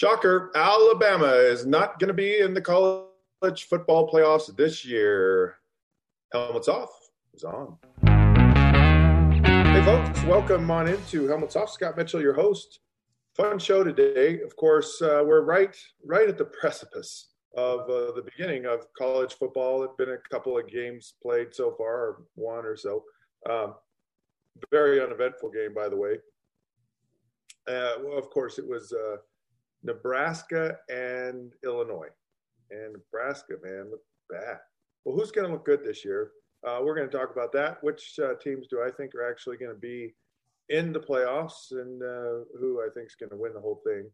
Shocker, 0.00 0.50
Alabama 0.54 1.26
is 1.26 1.66
not 1.66 1.98
going 1.98 2.08
to 2.08 2.14
be 2.14 2.38
in 2.38 2.54
the 2.54 2.62
college 2.62 3.64
football 3.68 4.10
playoffs 4.10 4.56
this 4.56 4.82
year. 4.82 5.56
Helmets 6.32 6.68
off 6.68 6.88
is 7.34 7.44
on. 7.44 7.76
Hey, 9.44 9.84
folks, 9.84 10.22
welcome 10.22 10.70
on 10.70 10.88
into 10.88 11.26
Helmets 11.26 11.54
Off. 11.54 11.70
Scott 11.70 11.98
Mitchell, 11.98 12.22
your 12.22 12.32
host. 12.32 12.80
Fun 13.36 13.58
show 13.58 13.84
today. 13.84 14.40
Of 14.40 14.56
course, 14.56 15.02
uh, 15.02 15.22
we're 15.22 15.42
right, 15.42 15.76
right 16.02 16.30
at 16.30 16.38
the 16.38 16.44
precipice 16.60 17.32
of 17.54 17.80
uh, 17.80 18.12
the 18.12 18.24
beginning 18.24 18.64
of 18.64 18.86
college 18.96 19.34
football. 19.34 19.80
There've 19.80 19.98
been 19.98 20.16
a 20.16 20.28
couple 20.30 20.56
of 20.56 20.66
games 20.66 21.12
played 21.22 21.54
so 21.54 21.74
far, 21.76 22.22
one 22.36 22.64
or 22.64 22.74
so. 22.74 23.04
Um, 23.50 23.74
very 24.70 25.02
uneventful 25.02 25.50
game, 25.50 25.74
by 25.74 25.90
the 25.90 25.96
way. 25.98 26.14
Uh, 27.68 28.00
well, 28.02 28.16
of 28.16 28.30
course, 28.30 28.58
it 28.58 28.66
was 28.66 28.94
uh, 28.94 29.16
Nebraska 29.82 30.76
and 30.88 31.52
Illinois. 31.64 32.08
And 32.70 32.94
Nebraska, 32.94 33.54
man, 33.62 33.90
looked 33.90 34.06
bad. 34.28 34.58
Well, 35.04 35.16
who's 35.16 35.30
going 35.30 35.46
to 35.46 35.52
look 35.52 35.64
good 35.64 35.84
this 35.84 36.04
year? 36.04 36.32
Uh, 36.66 36.80
we're 36.82 36.94
going 36.94 37.08
to 37.08 37.16
talk 37.16 37.32
about 37.32 37.52
that. 37.52 37.82
Which 37.82 38.18
uh, 38.22 38.34
teams 38.42 38.66
do 38.68 38.82
I 38.86 38.90
think 38.90 39.14
are 39.14 39.28
actually 39.28 39.56
going 39.56 39.72
to 39.72 39.80
be 39.80 40.14
in 40.68 40.92
the 40.92 41.00
playoffs 41.00 41.72
and 41.72 42.02
uh, 42.02 42.44
who 42.58 42.80
I 42.80 42.88
think 42.94 43.06
is 43.06 43.16
going 43.18 43.30
to 43.30 43.36
win 43.36 43.54
the 43.54 43.60
whole 43.60 43.80
thing? 43.84 44.10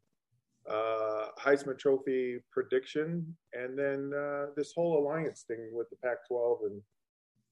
Uh, 0.68 1.28
Heisman 1.38 1.78
Trophy 1.78 2.38
prediction, 2.50 3.36
and 3.52 3.78
then 3.78 4.10
uh, 4.19 4.46
this 4.56 4.72
whole 4.74 4.98
alliance 4.98 5.44
thing 5.46 5.70
with 5.72 5.88
the 5.91 5.96
Pac 6.05 6.27
12 6.27 6.58
and 6.64 6.83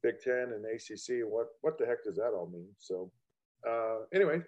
Big 0.03 0.20
Ten 0.20 0.53
and 0.53 0.65
ACC. 0.65 1.25
What, 1.28 1.47
what 1.61 1.78
the 1.78 1.87
heck 1.87 2.03
does 2.03 2.17
that 2.17 2.33
all 2.34 2.51
mean? 2.53 2.69
So, 2.78 3.12
uh, 3.69 3.98
anyway, 4.12 4.42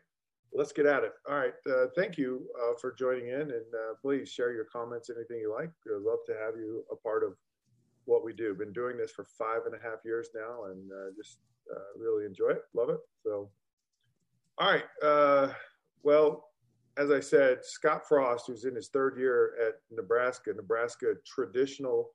let's 0.56 0.73
get 0.73 0.87
at 0.87 1.05
it. 1.05 1.12
All 1.28 1.37
right. 1.37 1.52
Uh, 1.69 1.87
thank 1.95 2.16
you 2.16 2.46
uh, 2.60 2.74
for 2.80 2.92
joining 2.92 3.28
in, 3.28 3.41
and 3.41 3.51
uh, 3.74 3.95
please 4.01 4.30
share 4.30 4.52
your 4.52 4.64
comments, 4.64 5.10
anything 5.10 5.38
you 5.38 5.52
like. 5.52 5.70
I'd 5.87 6.02
love 6.02 6.20
to 6.27 6.33
have 6.33 6.56
you 6.56 6.84
a 6.91 6.97
part 6.97 7.23
of 7.23 7.34
what 8.06 8.25
we 8.25 8.33
do. 8.33 8.55
Been 8.55 8.72
doing 8.72 8.97
this 8.97 9.11
for 9.11 9.25
five 9.39 9.62
and 9.67 9.75
a 9.75 9.78
half 9.83 9.98
years 10.05 10.28
now, 10.34 10.64
and 10.64 10.91
uh, 10.91 11.11
just 11.17 11.39
uh, 11.75 11.98
really 11.98 12.25
enjoy 12.25 12.50
it. 12.50 12.62
Love 12.75 12.89
it. 12.91 13.00
So, 13.22 13.50
all 14.58 14.72
right. 14.72 14.84
Uh, 15.03 15.53
well, 16.03 16.50
as 16.97 17.11
I 17.11 17.20
said, 17.20 17.58
Scott 17.62 18.08
Frost, 18.08 18.47
who's 18.47 18.64
in 18.64 18.75
his 18.75 18.89
third 18.89 19.19
year 19.19 19.52
at 19.67 19.75
Nebraska, 19.91 20.52
Nebraska 20.55 21.14
traditional 21.27 22.12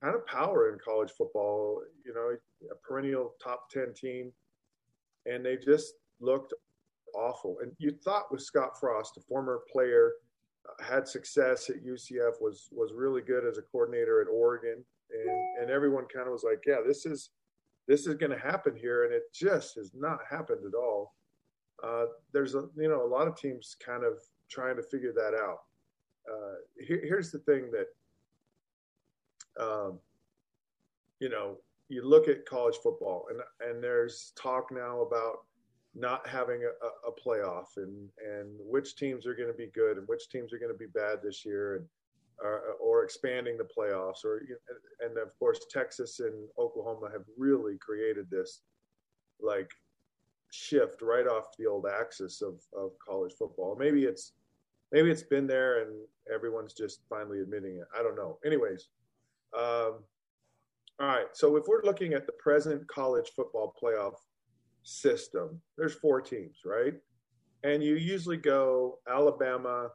kind 0.00 0.14
of 0.14 0.26
power 0.26 0.72
in 0.72 0.78
college 0.78 1.10
football. 1.10 1.82
You 2.04 2.14
know, 2.14 2.36
a 2.70 2.74
perennial 2.76 3.34
top 3.42 3.68
ten 3.70 3.92
team, 3.92 4.32
and 5.26 5.44
they 5.44 5.56
just 5.56 5.94
looked 6.20 6.54
awful. 7.14 7.58
And 7.62 7.72
you 7.78 7.90
thought 7.90 8.30
with 8.30 8.42
Scott 8.42 8.78
Frost, 8.78 9.16
a 9.16 9.20
former 9.20 9.60
player, 9.70 10.12
uh, 10.68 10.84
had 10.84 11.06
success 11.06 11.70
at 11.70 11.84
UCF, 11.84 12.40
was 12.40 12.68
was 12.72 12.92
really 12.92 13.22
good 13.22 13.46
as 13.46 13.58
a 13.58 13.62
coordinator 13.62 14.20
at 14.20 14.28
Oregon, 14.28 14.84
and 15.10 15.62
and 15.62 15.70
everyone 15.70 16.06
kind 16.12 16.26
of 16.26 16.32
was 16.32 16.44
like, 16.44 16.62
yeah, 16.66 16.78
this 16.86 17.06
is 17.06 17.30
this 17.88 18.06
is 18.06 18.14
going 18.14 18.32
to 18.32 18.38
happen 18.38 18.74
here, 18.74 19.04
and 19.04 19.12
it 19.12 19.32
just 19.32 19.76
has 19.76 19.92
not 19.94 20.18
happened 20.28 20.64
at 20.66 20.74
all. 20.74 21.14
Uh, 21.82 22.06
there's 22.32 22.54
a 22.54 22.64
you 22.76 22.88
know 22.88 23.04
a 23.04 23.06
lot 23.06 23.28
of 23.28 23.36
teams 23.36 23.76
kind 23.84 24.04
of 24.04 24.14
trying 24.50 24.76
to 24.76 24.82
figure 24.82 25.12
that 25.12 25.34
out. 25.34 25.58
Uh, 26.30 26.54
here, 26.84 27.00
here's 27.04 27.30
the 27.30 27.38
thing 27.40 27.70
that 27.70 29.62
um, 29.62 29.98
you 31.20 31.28
know 31.28 31.56
you 31.88 32.06
look 32.06 32.28
at 32.28 32.46
college 32.46 32.76
football 32.82 33.26
and 33.30 33.40
and 33.68 33.82
there's 33.82 34.32
talk 34.40 34.70
now 34.72 35.02
about 35.02 35.44
not 35.98 36.26
having 36.28 36.62
a, 36.62 37.08
a 37.08 37.12
playoff 37.12 37.76
and 37.76 38.08
and 38.18 38.48
which 38.58 38.96
teams 38.96 39.26
are 39.26 39.34
going 39.34 39.48
to 39.48 39.56
be 39.56 39.70
good 39.74 39.96
and 39.96 40.06
which 40.08 40.28
teams 40.28 40.52
are 40.52 40.58
going 40.58 40.72
to 40.72 40.78
be 40.78 40.86
bad 40.86 41.18
this 41.22 41.44
year 41.44 41.76
and 41.76 41.86
uh, 42.44 42.74
or 42.78 43.02
expanding 43.02 43.56
the 43.56 43.64
playoffs 43.64 44.24
or 44.24 44.42
and 45.00 45.16
of 45.16 45.36
course 45.38 45.60
Texas 45.70 46.20
and 46.20 46.48
Oklahoma 46.58 47.08
have 47.10 47.24
really 47.38 47.78
created 47.78 48.26
this 48.30 48.60
like 49.40 49.70
shift 50.52 51.00
right 51.00 51.26
off 51.26 51.56
the 51.58 51.66
old 51.66 51.86
axis 51.86 52.42
of 52.42 52.60
of 52.76 52.92
college 52.98 53.32
football. 53.38 53.74
Maybe 53.78 54.04
it's 54.04 54.32
maybe 54.92 55.10
it's 55.10 55.22
been 55.22 55.46
there 55.46 55.82
and 55.82 55.92
everyone's 56.32 56.74
just 56.74 57.00
finally 57.08 57.40
admitting 57.40 57.76
it. 57.76 57.88
I 57.98 58.02
don't 58.02 58.16
know. 58.16 58.38
Anyways 58.44 58.88
um, 59.56 60.02
all 60.98 61.08
right. 61.08 61.26
So 61.32 61.56
if 61.56 61.64
we're 61.66 61.82
looking 61.82 62.14
at 62.14 62.26
the 62.26 62.32
present 62.32 62.86
college 62.88 63.30
football 63.34 63.74
playoff 63.82 64.14
system, 64.86 65.60
there's 65.76 65.94
four 65.94 66.20
teams, 66.20 66.60
right? 66.64 66.94
And 67.64 67.82
you 67.82 67.96
usually 67.96 68.36
go 68.36 69.00
Alabama, 69.10 69.88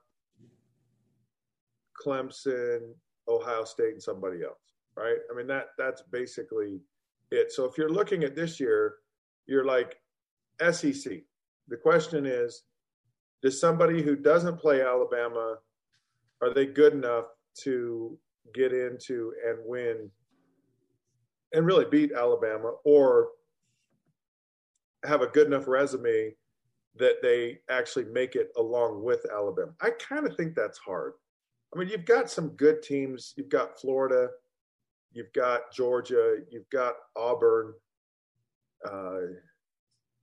Clemson, 2.06 2.94
Ohio 3.28 3.64
State, 3.64 3.94
and 3.94 4.04
somebody 4.04 4.44
else, 4.44 4.74
right? 4.98 5.18
I 5.32 5.36
mean 5.36 5.48
that 5.48 5.68
that's 5.78 6.02
basically 6.12 6.82
it. 7.32 7.54
So 7.54 7.64
if 7.64 7.78
you're 7.78 7.90
looking 7.90 8.26
at 8.26 8.36
this 8.36 8.60
year, 8.60 8.96
you're 9.48 9.64
like 9.64 9.96
SEC. 10.72 11.22
The 11.70 11.78
question 11.78 12.26
is, 12.26 12.64
does 13.42 13.62
somebody 13.62 14.02
who 14.02 14.18
doesn't 14.18 14.60
play 14.60 14.82
Alabama, 14.82 15.56
are 16.42 16.54
they 16.54 16.66
good 16.66 16.92
enough 16.94 17.28
to 17.62 18.18
get 18.54 18.74
into 18.74 19.34
and 19.48 19.58
win 19.66 20.12
and 21.54 21.66
really 21.66 21.86
beat 21.90 22.12
Alabama, 22.12 22.74
or 22.84 23.30
have 25.04 25.22
a 25.22 25.28
good 25.28 25.48
enough 25.48 25.68
resume 25.68 26.34
that 26.98 27.22
they 27.22 27.60
actually 27.70 28.06
make 28.06 28.36
it 28.36 28.52
along 28.58 29.04
with 29.04 29.26
Alabama. 29.32 29.72
I 29.82 29.92
kind 29.92 30.28
of 30.28 30.36
think 30.36 30.56
that's 30.56 30.78
hard. 30.78 31.14
I 31.74 31.80
mean, 31.80 31.88
you've 31.88 32.06
got 32.06 32.30
some 32.30 32.50
good 32.50 32.82
teams. 32.82 33.34
You've 33.38 33.50
got 33.50 33.80
Florida, 33.80 34.30
you've 35.14 35.32
got 35.34 35.72
Georgia, 35.74 36.38
you've 36.50 36.70
got 36.70 36.96
Auburn, 37.16 37.74
uh, 38.90 39.20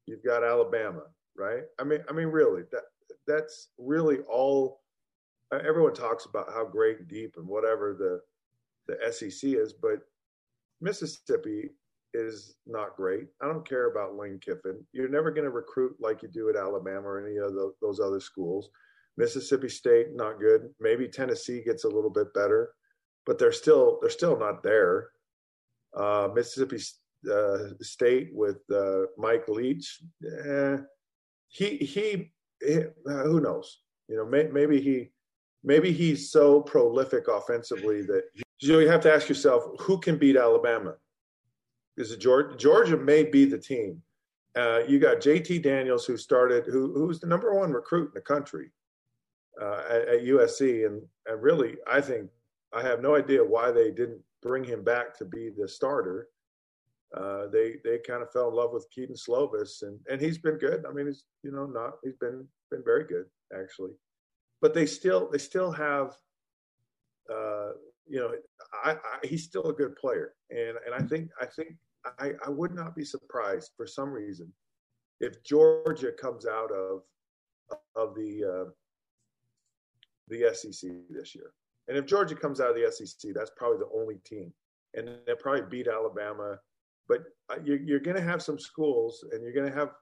you've 0.07 0.23
got 0.23 0.45
Alabama, 0.45 1.05
right? 1.37 1.63
I 1.79 1.85
mean, 1.85 2.01
I 2.09 2.13
mean, 2.13 2.29
really, 2.29 2.63
that 2.73 2.83
that's 3.27 3.69
really 3.79 4.19
all. 4.29 4.81
Uh, 5.51 5.61
everyone 5.67 5.95
talks 5.95 6.27
about 6.27 6.53
how 6.53 6.65
great 6.67 6.99
and 6.99 7.09
deep 7.09 7.35
and 7.39 7.47
whatever 7.47 7.95
the 7.95 8.21
the 8.87 9.13
SEC 9.13 9.51
is, 9.51 9.73
but 9.73 10.01
Mississippi 10.81 11.71
is 12.19 12.57
not 12.67 12.97
great. 12.97 13.29
I 13.41 13.47
don't 13.47 13.69
care 13.69 13.91
about 13.91 14.17
Lane 14.17 14.41
Kiffin. 14.41 14.85
You're 14.93 15.09
never 15.09 15.31
going 15.31 15.45
to 15.45 15.51
recruit 15.51 15.97
like 16.01 16.23
you 16.23 16.29
do 16.29 16.49
at 16.51 16.57
Alabama 16.57 17.07
or 17.07 17.27
any 17.27 17.37
of 17.37 17.55
the, 17.55 17.73
those 17.81 18.01
other 18.01 18.21
schools. 18.21 18.71
Mississippi 19.17 19.69
State 19.69 20.15
not 20.15 20.39
good. 20.39 20.71
Maybe 20.81 21.09
Tennessee 21.09 21.63
gets 21.63 21.85
a 21.85 21.89
little 21.89 22.11
bit 22.11 22.33
better, 22.35 22.71
but 23.27 23.39
they're 23.39 23.53
still 23.53 23.99
they're 24.01 24.11
still 24.11 24.39
not 24.39 24.63
there. 24.63 25.11
Uh, 25.97 26.29
Mississippi 26.35 26.81
uh, 27.33 27.59
State 27.81 28.31
with 28.33 28.59
uh, 28.73 29.07
Mike 29.17 29.49
Leach, 29.49 30.01
eh, 30.47 30.77
he, 31.49 31.77
he, 31.79 32.33
he 32.61 32.85
who 33.05 33.41
knows? 33.41 33.81
You 34.09 34.17
know, 34.17 34.27
may, 34.27 34.45
maybe 34.45 34.81
he 34.81 35.11
maybe 35.65 35.93
he's 35.93 36.31
so 36.31 36.61
prolific 36.61 37.27
offensively 37.29 38.03
that 38.03 38.25
you 38.35 38.43
you 38.61 38.89
have 38.89 39.01
to 39.03 39.13
ask 39.13 39.29
yourself 39.29 39.65
who 39.81 39.99
can 39.99 40.17
beat 40.17 40.37
Alabama 40.37 40.95
is 41.99 42.17
Georgia, 42.17 42.57
Georgia 42.57 42.97
may 42.97 43.25
be 43.25 43.45
the 43.45 43.59
team. 43.59 44.03
Uh, 44.57 44.81
you 44.89 44.99
got 44.99 45.21
JT 45.21 45.63
Daniels, 45.63 46.05
who 46.07 46.17
started, 46.17 46.65
who 46.67 46.93
who's 46.95 47.21
the 47.21 47.27
number 47.27 47.55
one 47.55 47.73
recruit 47.73 48.07
in 48.07 48.15
the 48.15 48.21
country 48.21 48.71
uh, 49.61 49.83
at, 49.89 50.09
at, 50.09 50.23
USC, 50.23 50.87
and, 50.87 51.03
and 51.27 51.43
really, 51.43 51.77
I 51.91 52.01
think 52.01 52.31
I 52.73 52.83
have 52.83 53.03
no 53.03 53.17
idea 53.17 53.45
why 53.45 53.71
they 53.71 53.91
didn't 53.91 54.21
bring 54.43 54.65
him 54.65 54.85
back 54.85 55.17
to 55.19 55.25
be 55.25 55.51
the 55.57 55.69
starter. 55.69 56.29
Uh, 57.17 57.47
they 57.49 57.77
they 57.85 57.99
kind 57.99 58.23
of 58.23 58.31
fell 58.33 58.49
in 58.49 58.55
love 58.55 58.73
with 58.73 58.89
Kedon 58.95 59.17
Slovis, 59.17 59.83
and 59.83 59.99
and 60.11 60.21
he's 60.21 60.39
been 60.39 60.59
good. 60.59 60.85
I 60.89 60.93
mean, 60.93 61.07
he's 61.07 61.25
you 61.43 61.51
know 61.51 61.67
not 61.67 61.95
he's 62.03 62.17
been 62.17 62.47
been 62.71 62.83
very 62.85 63.05
good 63.05 63.27
actually, 63.59 63.93
but 64.61 64.75
they 64.75 64.87
still 64.87 65.29
they 65.31 65.39
still 65.39 65.73
have. 65.73 66.15
Uh, 67.33 67.73
you 68.07 68.19
know, 68.19 68.33
I, 68.85 68.93
I, 68.93 69.27
he's 69.27 69.45
still 69.45 69.65
a 69.65 69.73
good 69.73 69.97
player, 69.97 70.35
and 70.51 70.77
and 70.85 70.95
I 70.95 71.07
think 71.07 71.31
I 71.41 71.47
think 71.47 71.77
I, 72.19 72.33
I 72.47 72.51
would 72.51 72.75
not 72.75 72.95
be 72.95 73.05
surprised 73.05 73.73
for 73.77 73.87
some 73.87 74.11
reason 74.11 74.53
if 75.21 75.43
Georgia 75.43 76.13
comes 76.13 76.47
out 76.47 76.71
of 76.73 77.03
of 77.97 78.15
the 78.15 78.45
uh, 78.45 78.71
the 80.29 80.55
SEC 80.55 80.91
this 81.11 81.35
year. 81.35 81.53
And 81.89 81.97
if 81.97 82.07
Georgia 82.07 82.35
comes 82.35 82.61
out 82.61 82.71
of 82.71 82.77
the 82.77 82.91
SEC, 82.93 83.33
that's 83.35 83.51
probably 83.57 83.79
the 83.79 83.99
only 83.99 84.17
team, 84.25 84.53
and 84.95 85.09
they'll 85.27 85.37
probably 85.37 85.63
beat 85.71 85.89
Alabama. 85.89 86.59
But 87.09 87.25
uh, 87.51 87.57
you're, 87.65 87.81
you're 87.81 88.01
going 88.01 88.17
to 88.17 88.23
have 88.23 88.43
some 88.43 88.59
schools, 88.59 89.25
and 89.33 89.43
you're 89.43 89.55
going 89.55 89.71
to 89.71 89.77
have, 89.77 89.93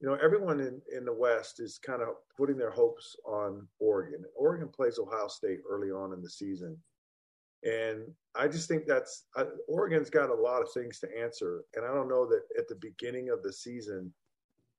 you 0.00 0.08
know, 0.08 0.18
everyone 0.22 0.60
in, 0.60 0.82
in 0.94 1.06
the 1.06 1.14
West 1.14 1.58
is 1.58 1.78
kind 1.78 2.02
of 2.02 2.08
putting 2.36 2.58
their 2.58 2.70
hopes 2.70 3.16
on 3.24 3.66
Oregon. 3.78 4.22
Oregon 4.36 4.68
plays 4.68 4.98
Ohio 4.98 5.28
State 5.28 5.60
early 5.68 5.90
on 5.90 6.12
in 6.12 6.20
the 6.20 6.28
season, 6.28 6.76
and 7.62 8.02
I 8.34 8.48
just 8.48 8.68
think 8.68 8.86
that's 8.86 9.24
Oregon's 9.68 10.10
got 10.10 10.30
a 10.30 10.34
lot 10.34 10.62
of 10.62 10.72
things 10.72 10.98
to 11.00 11.08
answer, 11.18 11.62
and 11.74 11.84
I 11.84 11.92
don't 11.92 12.08
know 12.08 12.26
that 12.26 12.42
at 12.58 12.68
the 12.68 12.76
beginning 12.76 13.30
of 13.30 13.42
the 13.42 13.52
season 13.52 14.12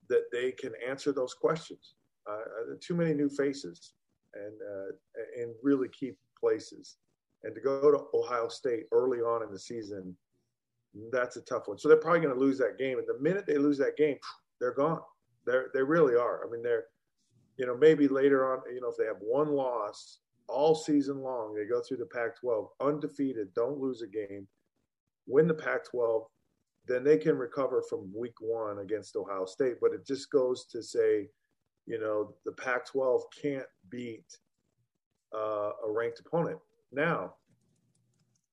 that 0.10 0.24
they 0.32 0.52
can 0.52 0.74
answer 0.88 1.12
those 1.12 1.34
questions. 1.34 1.96
Uh, 2.30 2.76
too 2.80 2.96
many 2.96 3.14
new 3.14 3.30
faces, 3.30 3.94
and 4.34 4.54
uh, 4.62 5.42
in 5.42 5.54
really 5.62 5.90
key 5.90 6.14
places. 6.40 6.98
And 7.44 7.56
to 7.56 7.62
go 7.62 7.92
to 7.92 8.06
Ohio 8.16 8.48
State 8.48 8.86
early 8.92 9.20
on 9.20 9.44
in 9.44 9.52
the 9.52 9.60
season, 9.60 10.16
that's 11.12 11.38
a 11.38 11.42
tough 11.42 11.68
one. 11.68 11.78
So 11.78 11.88
they're 11.88 11.98
probably 11.98 12.22
going 12.22 12.34
to 12.34 12.40
lose 12.40 12.58
that 12.60 12.78
game. 12.78 13.00
And 13.00 13.08
the 13.08 13.20
minute 13.20 13.46
they 13.48 13.58
lose 13.58 13.78
that 13.80 13.98
game, 13.98 14.18
they're 14.60 14.74
gone. 14.74 15.02
They're 15.46 15.68
they 15.74 15.82
really 15.84 16.16
are. 16.16 16.46
I 16.46 16.52
mean, 16.52 16.64
they're 16.64 16.86
you 17.58 17.66
know 17.68 17.78
maybe 17.78 18.08
later 18.08 18.52
on, 18.52 18.62
you 18.74 18.82
know, 18.82 18.90
if 18.90 18.98
they 18.98 19.06
have 19.06 19.18
one 19.20 19.50
loss 19.50 20.20
all 20.48 20.76
season 20.76 21.22
long, 21.22 21.54
they 21.54 21.66
go 21.66 21.82
through 21.82 21.98
the 21.98 22.06
Pac-12 22.06 22.68
undefeated, 22.82 23.54
don't 23.54 23.80
lose 23.80 24.02
a 24.02 24.08
game, 24.08 24.48
win 25.28 25.48
the 25.48 25.54
Pac-12, 25.54 26.26
then 26.88 27.04
they 27.04 27.18
can 27.18 27.38
recover 27.38 27.84
from 27.88 28.12
week 28.16 28.36
one 28.40 28.80
against 28.80 29.16
Ohio 29.16 29.46
State. 29.46 29.76
But 29.80 29.94
it 29.94 30.06
just 30.06 30.32
goes 30.32 30.66
to 30.66 30.82
say, 30.82 31.30
you 31.86 32.00
know, 32.00 32.34
the 32.46 32.52
Pac 32.52 32.86
12 32.88 33.24
can't 33.42 33.66
beat 33.90 34.26
uh, 35.36 35.72
a 35.86 35.92
ranked 35.92 36.20
opponent 36.20 36.60
now. 36.92 37.36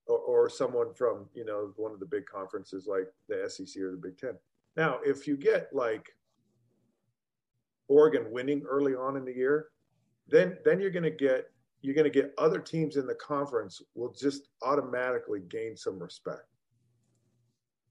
Or, 0.06 0.18
or 0.18 0.48
someone 0.48 0.94
from, 0.94 1.26
you 1.34 1.44
know, 1.44 1.72
one 1.76 1.92
of 1.92 2.00
the 2.00 2.06
big 2.06 2.24
conferences 2.26 2.86
like 2.86 3.08
the 3.28 3.48
SEC 3.48 3.82
or 3.82 3.90
the 3.90 3.98
Big 3.98 4.16
Ten. 4.16 4.38
Now, 4.74 5.00
if 5.04 5.26
you 5.26 5.36
get 5.36 5.68
like 5.72 6.08
Oregon 7.88 8.30
winning 8.30 8.62
early 8.68 8.94
on 8.94 9.16
in 9.16 9.24
the 9.26 9.34
year, 9.34 9.66
then 10.26 10.56
then 10.64 10.80
you're 10.80 10.90
going 10.90 11.02
to 11.02 11.10
get 11.10 11.50
you're 11.82 11.94
going 11.94 12.10
to 12.10 12.10
get 12.10 12.34
other 12.38 12.58
teams 12.58 12.96
in 12.96 13.06
the 13.06 13.14
conference 13.14 13.80
will 13.94 14.12
just 14.12 14.48
automatically 14.62 15.40
gain 15.48 15.76
some 15.76 15.98
respect 15.98 16.46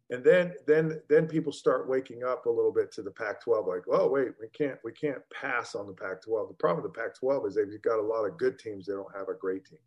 and 0.10 0.24
then 0.24 0.54
then 0.66 1.02
then 1.10 1.28
people 1.28 1.52
start 1.52 1.90
waking 1.90 2.24
up 2.24 2.46
a 2.46 2.50
little 2.50 2.72
bit 2.72 2.92
to 2.94 3.02
the 3.02 3.12
Pac-12, 3.12 3.68
like, 3.68 3.84
oh 3.92 4.08
wait, 4.08 4.30
we 4.40 4.48
can't 4.50 4.78
we 4.84 4.94
can't 4.94 5.22
pass 5.34 5.76
on 5.76 5.86
the 5.86 5.94
Pac-12. 5.94 6.48
The 6.48 6.54
problem 6.54 6.84
with 6.84 6.94
the 6.94 7.00
Pac-12 7.00 7.48
is 7.48 7.56
they've 7.56 7.82
got 7.82 8.00
a 8.00 8.02
lot 8.02 8.26
of 8.26 8.38
good 8.38 8.58
teams. 8.58 8.86
They 8.86 8.94
don't 8.94 9.16
have 9.16 9.28
a 9.28 9.38
great 9.38 9.66
team. 9.66 9.80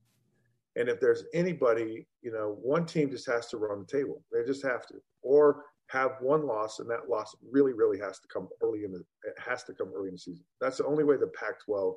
And 0.76 0.88
if 0.88 1.00
there's 1.00 1.24
anybody, 1.32 2.06
you 2.22 2.32
know, 2.32 2.58
one 2.62 2.86
team 2.86 3.10
just 3.10 3.26
has 3.26 3.46
to 3.48 3.56
run 3.56 3.80
the 3.80 3.98
table. 3.98 4.22
They 4.30 4.44
just 4.44 4.62
have 4.62 4.86
to, 4.88 4.94
or 5.22 5.64
have 5.88 6.12
one 6.20 6.46
loss, 6.46 6.78
and 6.78 6.88
that 6.90 7.08
loss 7.08 7.34
really, 7.50 7.72
really 7.72 7.98
has 7.98 8.20
to 8.20 8.28
come 8.28 8.48
early 8.62 8.84
in 8.84 8.92
the. 8.92 9.02
It 9.24 9.38
has 9.38 9.64
to 9.64 9.72
come 9.72 9.90
early 9.96 10.08
in 10.08 10.14
the 10.14 10.18
season. 10.18 10.44
That's 10.60 10.76
the 10.78 10.86
only 10.86 11.02
way 11.02 11.16
the 11.16 11.28
Pac-12 11.28 11.94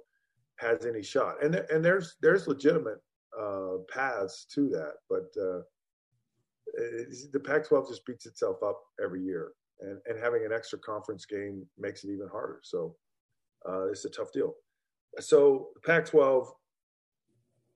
has 0.64 0.86
any 0.86 1.04
shot. 1.04 1.44
And 1.44 1.56
and 1.56 1.84
there's 1.84 2.16
there's 2.22 2.48
legitimate 2.48 3.02
uh, 3.40 3.78
paths 3.94 4.46
to 4.56 4.70
that, 4.70 4.94
but. 5.10 5.26
Uh, 5.42 5.62
the 7.32 7.40
Pac-12 7.40 7.90
just 7.90 8.06
beats 8.06 8.26
itself 8.26 8.64
up 8.64 8.82
every 9.04 9.22
year, 9.22 9.52
and 9.82 10.00
and 10.08 10.18
having 10.20 10.46
an 10.46 10.52
extra 10.52 10.80
conference 10.80 11.26
game 11.26 11.66
makes 11.78 12.04
it 12.04 12.10
even 12.12 12.28
harder. 12.28 12.62
So 12.64 12.96
uh, 13.68 13.90
it's 13.90 14.06
a 14.06 14.10
tough 14.10 14.32
deal. 14.32 14.56
So 15.20 15.68
the 15.76 15.82
Pac-12 15.82 16.48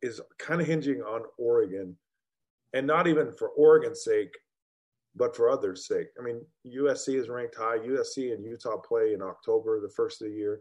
is 0.02 0.22
kind 0.40 0.62
of 0.62 0.68
hinging 0.68 1.02
on 1.02 1.24
Oregon, 1.38 1.96
and 2.74 2.88
not 2.88 3.08
even 3.08 3.32
for 3.32 3.50
Oregon's 3.50 4.04
sake, 4.04 4.36
but 5.16 5.36
for 5.36 5.50
others' 5.50 5.88
sake. 5.88 6.08
I 6.20 6.24
mean, 6.24 6.42
USC 6.66 7.20
is 7.20 7.30
ranked 7.30 7.56
high. 7.56 7.78
USC 7.78 8.34
and 8.34 8.44
Utah 8.44 8.78
play 8.78 9.14
in 9.14 9.22
October, 9.22 9.80
the 9.80 9.90
first 9.90 10.22
of 10.22 10.28
the 10.28 10.34
year. 10.34 10.60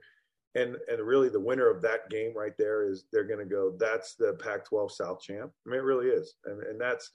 And, 0.57 0.77
and 0.91 1.07
really 1.07 1.29
the 1.29 1.39
winner 1.39 1.69
of 1.69 1.83
that 1.83 2.09
game 2.09 2.33
right 2.35 2.57
there 2.57 2.89
is 2.89 3.05
they're 3.13 3.25
going 3.25 3.41
to 3.41 3.45
go 3.45 3.75
that's 3.79 4.15
the 4.15 4.39
pac 4.43 4.65
12 4.65 4.91
south 4.91 5.21
champ 5.21 5.53
i 5.67 5.71
mean 5.71 5.81
it 5.81 5.85
really 5.85 6.07
is 6.07 6.37
and, 6.47 6.63
and 6.63 6.81
that's 6.81 7.11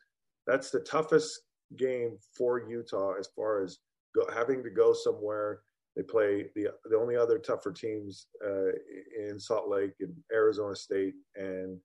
that's 0.45 0.69
the 0.69 0.79
toughest 0.79 1.41
game 1.77 2.17
for 2.37 2.59
Utah 2.59 3.13
as 3.19 3.27
far 3.35 3.63
as 3.63 3.79
go, 4.15 4.25
having 4.33 4.63
to 4.63 4.69
go 4.69 4.93
somewhere. 4.93 5.61
They 5.95 6.03
play 6.03 6.47
the 6.55 6.69
the 6.89 6.97
only 6.97 7.17
other 7.17 7.37
tougher 7.37 7.71
teams 7.71 8.27
uh, 8.45 8.71
in 9.19 9.37
Salt 9.39 9.69
Lake 9.69 9.93
and 9.99 10.15
Arizona 10.33 10.75
State 10.75 11.15
and 11.35 11.77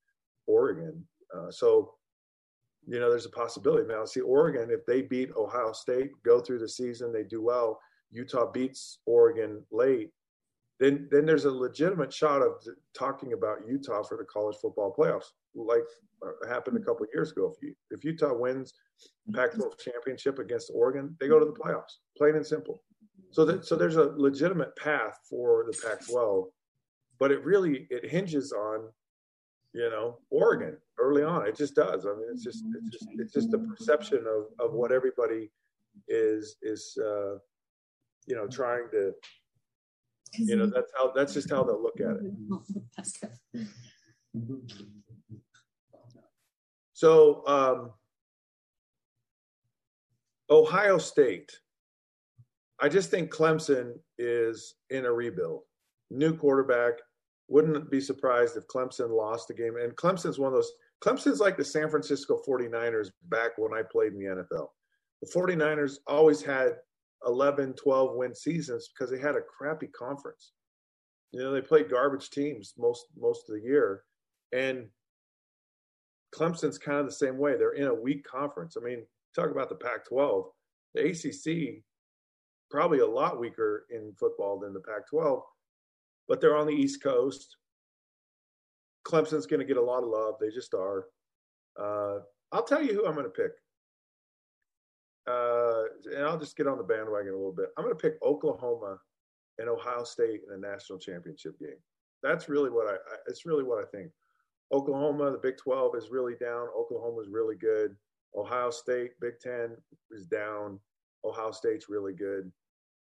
Oregon. 0.47 1.05
Uh, 1.37 1.51
so, 1.51 1.95
you 2.87 3.01
know, 3.01 3.11
there's 3.11 3.27
a 3.27 3.31
possibility 3.31 3.87
now. 3.89 4.05
See, 4.05 4.21
Oregon, 4.21 4.71
if 4.71 4.87
they 4.87 5.03
beat 5.03 5.35
Ohio 5.37 5.73
State, 5.73 6.11
go 6.25 6.41
through 6.41 6.61
the 6.61 6.69
season, 6.69 7.13
they 7.13 7.25
do 7.25 7.43
well. 7.43 7.81
Utah 8.13 8.51
beats 8.51 9.01
Oregon 9.07 9.65
late, 9.73 10.11
then 10.79 11.09
then 11.11 11.25
there's 11.25 11.47
a 11.47 11.51
legitimate 11.51 12.13
shot 12.13 12.43
of 12.43 12.63
talking 12.95 13.33
about 13.33 13.59
Utah 13.67 14.03
for 14.03 14.17
the 14.17 14.25
college 14.25 14.57
football 14.61 14.95
playoffs, 14.97 15.31
like 15.55 15.85
uh, 16.23 16.49
happened 16.49 16.77
a 16.77 16.81
couple 16.81 17.05
of 17.05 17.09
years 17.15 17.33
ago. 17.33 17.55
If 17.57 17.63
you, 17.63 17.75
if 17.91 18.05
Utah 18.05 18.35
wins 18.35 18.75
Pac-12 19.33 19.79
championship 19.79 20.39
against 20.39 20.71
Oregon, 20.75 21.17
they 21.19 21.29
go 21.29 21.39
to 21.39 21.47
the 21.47 21.53
playoffs, 21.53 21.99
plain 22.17 22.37
and 22.37 22.47
simple. 22.47 22.83
So 23.31 23.45
that 23.47 23.65
so 23.65 23.77
there's 23.77 23.97
a 23.97 24.13
legitimate 24.17 24.77
path 24.77 25.19
for 25.29 25.65
the 25.67 25.77
Pac-12, 25.83 26.47
but 27.19 27.31
it 27.31 27.43
really 27.45 27.87
it 27.91 28.11
hinges 28.11 28.53
on 28.53 28.89
you 29.73 29.89
know 29.91 30.19
Oregon 30.31 30.77
early 30.99 31.23
on. 31.23 31.47
It 31.47 31.57
just 31.57 31.75
does. 31.75 32.07
I 32.07 32.11
mean, 32.11 32.27
it's 32.31 32.45
just 32.45 32.65
it's 32.77 32.91
just 32.91 33.09
it's 33.15 33.33
just 33.33 33.51
the 33.51 33.59
perception 33.59 34.25
of 34.27 34.47
of 34.65 34.75
what 34.75 34.93
everybody 34.93 35.51
is 36.09 36.57
is 36.63 36.99
uh, 37.01 37.39
you 38.27 38.37
know 38.37 38.47
trying 38.47 38.89
to 38.93 39.13
you 40.39 40.57
know 40.57 40.67
that's 40.67 40.93
how 40.97 41.13
that's 41.13 41.35
just 41.35 41.51
how 41.51 41.63
they'll 41.63 41.83
look 41.83 42.01
at 42.01 42.17
it. 42.17 43.69
So 46.93 47.47
um, 47.47 47.91
ohio 50.51 50.97
state 50.97 51.53
i 52.81 52.89
just 52.89 53.11
think 53.11 53.31
clemson 53.31 53.93
is 54.19 54.75
in 54.91 55.05
a 55.05 55.13
rebuild. 55.13 55.63
New 56.11 56.37
quarterback. 56.37 56.95
Wouldn't 57.49 57.91
be 57.91 58.01
surprised 58.01 58.57
if 58.57 58.67
clemson 58.69 59.11
lost 59.11 59.49
the 59.49 59.55
game. 59.55 59.77
And 59.77 59.95
clemson's 59.97 60.39
one 60.39 60.49
of 60.49 60.55
those 60.55 60.73
clemson's 61.05 61.41
like 61.41 61.57
the 61.57 61.65
san 61.65 61.91
francisco 61.91 62.41
49ers 62.49 63.11
back 63.29 63.53
when 63.59 63.75
i 63.75 63.83
played 63.83 64.15
in 64.15 64.19
the 64.19 64.25
nfl 64.27 64.69
the 65.21 65.31
49ers 65.31 65.99
always 66.07 66.43
had 66.43 66.77
11, 67.25 67.75
12 67.75 68.17
win 68.17 68.35
seasons 68.35 68.89
because 68.89 69.11
they 69.11 69.21
had 69.21 69.37
a 69.37 69.41
crappy 69.41 69.87
conference. 69.87 70.53
You 71.33 71.41
know, 71.41 71.53
they 71.53 71.61
played 71.61 71.91
garbage 71.91 72.31
teams 72.31 72.75
most 72.79 73.07
most 73.17 73.49
of 73.49 73.55
the 73.55 73.63
year. 73.63 74.03
And 74.53 74.89
Clemson's 76.35 76.79
kind 76.79 76.99
of 76.99 77.07
the 77.07 77.13
same 77.13 77.39
way. 77.39 77.57
They're 77.57 77.73
in 77.73 77.89
a 77.89 77.95
weak 77.95 78.25
conference. 78.25 78.77
I 78.77 78.85
mean, 78.85 79.05
talk 79.35 79.51
about 79.51 79.69
the 79.69 79.75
Pac 79.75 80.07
12. 80.09 80.45
The 80.95 81.11
ACC, 81.11 81.83
probably 82.71 83.01
a 83.01 83.07
lot 83.07 83.41
weaker 83.41 83.87
in 83.91 84.13
football 84.19 84.59
than 84.59 84.73
the 84.73 84.81
Pac 84.81 85.09
12, 85.11 85.43
but 86.29 86.41
they're 86.41 86.57
on 86.57 86.67
the 86.67 86.73
East 86.73 87.03
Coast. 87.03 87.57
Clemson's 89.07 89.47
going 89.47 89.61
to 89.61 89.67
get 89.67 89.77
a 89.77 89.83
lot 89.83 90.03
of 90.03 90.09
love. 90.09 90.35
They 90.41 90.51
just 90.51 90.75
are. 90.75 91.07
Uh, 91.79 92.21
I'll 92.53 92.65
tell 92.65 92.83
you 92.83 92.95
who 92.95 93.07
I'm 93.07 93.15
going 93.15 93.27
to 93.27 93.31
pick 93.31 93.53
uh, 95.27 95.83
and 96.15 96.25
I'll 96.25 96.39
just 96.39 96.57
get 96.57 96.67
on 96.67 96.79
the 96.79 96.85
bandwagon 96.85 97.33
a 97.33 97.37
little 97.37 97.53
bit. 97.53 97.71
I'm 97.77 97.85
going 97.85 97.97
to 97.97 98.01
pick 98.01 98.17
Oklahoma 98.23 98.99
and 99.59 99.69
Ohio 99.69 100.05
State 100.05 100.43
in 100.47 100.55
a 100.55 100.59
national 100.59 100.99
championship 100.99 101.59
game. 101.59 101.79
That's 102.23 102.49
really 102.49 102.71
what 102.71 102.87
I. 102.87 102.97
It's 103.27 103.47
really 103.47 103.65
what 103.65 103.83
I 103.83 103.87
think. 103.89 104.11
Oklahoma, 104.73 105.31
the 105.31 105.39
Big 105.39 105.57
12 105.59 105.97
is 105.97 106.11
really 106.11 106.35
down. 106.41 106.69
Oklahoma 106.77 107.21
is 107.21 107.29
really 107.29 107.57
good. 107.57 107.95
Ohio 108.37 108.71
State, 108.71 109.13
Big 109.21 109.39
10 109.41 109.77
is 110.11 110.27
down. 110.27 110.81
Ohio 111.25 111.53
State's 111.53 111.89
really 111.89 112.13
good. 112.13 112.51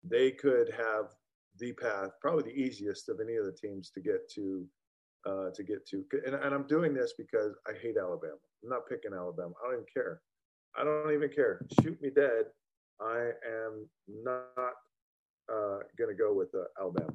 They 0.03 0.31
could 0.31 0.71
have 0.71 1.13
the 1.59 1.73
path, 1.73 2.09
probably 2.19 2.43
the 2.43 2.59
easiest 2.59 3.09
of 3.09 3.19
any 3.19 3.35
of 3.35 3.45
the 3.45 3.51
teams 3.51 3.91
to 3.91 4.01
get 4.01 4.29
to. 4.35 4.65
Uh, 5.23 5.51
to 5.53 5.61
get 5.61 5.87
to, 5.87 6.03
and, 6.25 6.33
and 6.33 6.51
I'm 6.51 6.65
doing 6.65 6.95
this 6.95 7.13
because 7.15 7.53
I 7.67 7.73
hate 7.79 7.95
Alabama. 7.95 8.39
I'm 8.63 8.69
not 8.71 8.89
picking 8.89 9.13
Alabama. 9.13 9.53
I 9.61 9.67
don't 9.67 9.75
even 9.75 9.85
care. 9.93 10.19
I 10.77 10.85
don't 10.85 11.13
even 11.13 11.29
care. 11.29 11.65
Shoot 11.81 12.01
me 12.01 12.09
dead. 12.09 12.45
I 13.01 13.31
am 13.45 13.87
not 14.07 14.73
uh, 15.51 15.79
going 15.97 16.09
to 16.09 16.15
go 16.17 16.33
with 16.33 16.47
uh, 16.55 16.63
Alabama. 16.79 17.13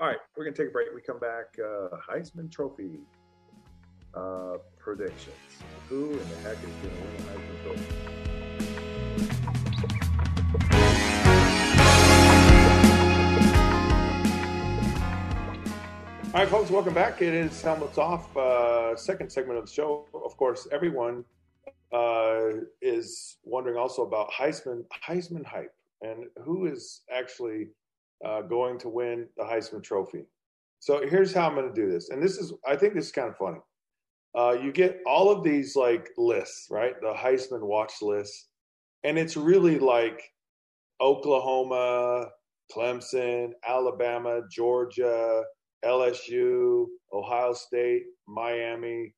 All 0.00 0.08
right, 0.08 0.16
we're 0.36 0.44
going 0.44 0.54
to 0.54 0.62
take 0.62 0.70
a 0.70 0.72
break. 0.72 0.88
We 0.94 1.00
come 1.00 1.20
back. 1.20 1.56
Uh, 1.58 1.96
Heisman 1.96 2.50
Trophy 2.50 2.98
uh, 4.14 4.56
predictions. 4.78 5.36
Who 5.88 6.10
in 6.10 6.18
the 6.28 6.36
heck 6.42 6.56
is 6.56 6.64
going 6.82 6.92
to 6.92 7.02
win 7.02 7.16
the 7.16 7.22
Heisman 7.22 7.62
Trophy? 7.62 8.16
All 16.34 16.42
right, 16.42 16.50
folks, 16.50 16.70
welcome 16.70 16.94
back. 16.94 17.22
It 17.22 17.32
is 17.32 17.62
Helmets 17.62 17.96
Off, 17.96 18.36
uh, 18.36 18.96
second 18.96 19.30
segment 19.30 19.58
of 19.58 19.66
the 19.66 19.72
show. 19.72 20.06
Of 20.12 20.36
course, 20.36 20.66
everyone 20.72 21.24
uh, 21.96 22.60
is 22.82 23.38
wondering 23.42 23.78
also 23.78 24.02
about 24.02 24.30
Heisman 24.30 24.84
Heisman 25.06 25.44
hype 25.46 25.74
and 26.02 26.26
who 26.44 26.66
is 26.66 27.02
actually 27.10 27.68
uh, 28.24 28.42
going 28.42 28.78
to 28.80 28.88
win 28.90 29.26
the 29.38 29.44
Heisman 29.44 29.82
Trophy. 29.82 30.24
So 30.80 31.00
here's 31.08 31.32
how 31.32 31.48
I'm 31.48 31.54
going 31.54 31.72
to 31.72 31.80
do 31.80 31.90
this, 31.90 32.10
and 32.10 32.22
this 32.22 32.36
is 32.36 32.52
I 32.68 32.76
think 32.76 32.94
this 32.94 33.06
is 33.06 33.12
kind 33.12 33.28
of 33.28 33.36
funny. 33.38 33.60
Uh, 34.36 34.58
you 34.62 34.72
get 34.72 35.00
all 35.06 35.30
of 35.30 35.42
these 35.42 35.74
like 35.74 36.10
lists, 36.18 36.66
right? 36.70 37.00
The 37.00 37.14
Heisman 37.14 37.62
watch 37.62 37.94
list, 38.02 38.48
and 39.02 39.18
it's 39.18 39.36
really 39.36 39.78
like 39.78 40.22
Oklahoma, 41.00 42.28
Clemson, 42.74 43.52
Alabama, 43.66 44.42
Georgia, 44.50 45.42
LSU, 45.82 46.86
Ohio 47.10 47.54
State, 47.54 48.02
Miami, 48.28 49.14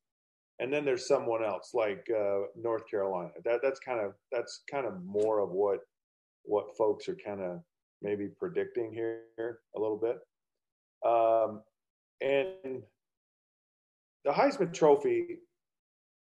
and 0.61 0.73
then 0.73 0.85
there's 0.85 1.07
someone 1.07 1.45
else 1.45 1.73
like 1.73 2.07
uh, 2.15 2.41
North 2.57 2.89
Carolina. 2.91 3.31
That 3.45 3.61
that's 3.63 3.81
kind 3.81 4.01
of 4.01 4.15
that's 4.33 4.63
kind 4.71 4.87
of 4.87 5.05
more 5.05 5.41
of 5.41 5.51
what 5.51 5.81
what 6.45 6.77
folks 6.77 7.09
are 7.09 7.17
kind 7.17 7.41
of 7.41 7.61
maybe 8.03 8.29
predicting 8.39 8.93
here 8.93 9.23
a 9.77 9.81
little 9.81 9.97
bit. 9.97 10.19
Um, 11.07 11.63
and 12.21 12.83
the 14.25 14.33
Heisman 14.33 14.73
Trophy, 14.73 15.39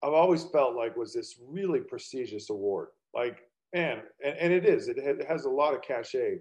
I've 0.02 0.12
always 0.12 0.44
felt 0.44 0.76
like 0.76 0.96
was 0.96 1.12
this 1.12 1.40
really 1.48 1.80
prestigious 1.80 2.50
award. 2.50 2.88
Like, 3.14 3.38
man, 3.74 4.02
and, 4.24 4.36
and 4.38 4.52
it 4.52 4.64
is. 4.64 4.88
It, 4.88 4.98
has 5.28 5.44
a 5.44 5.50
lot 5.50 5.74
of 5.74 5.82
cachet. 5.82 6.38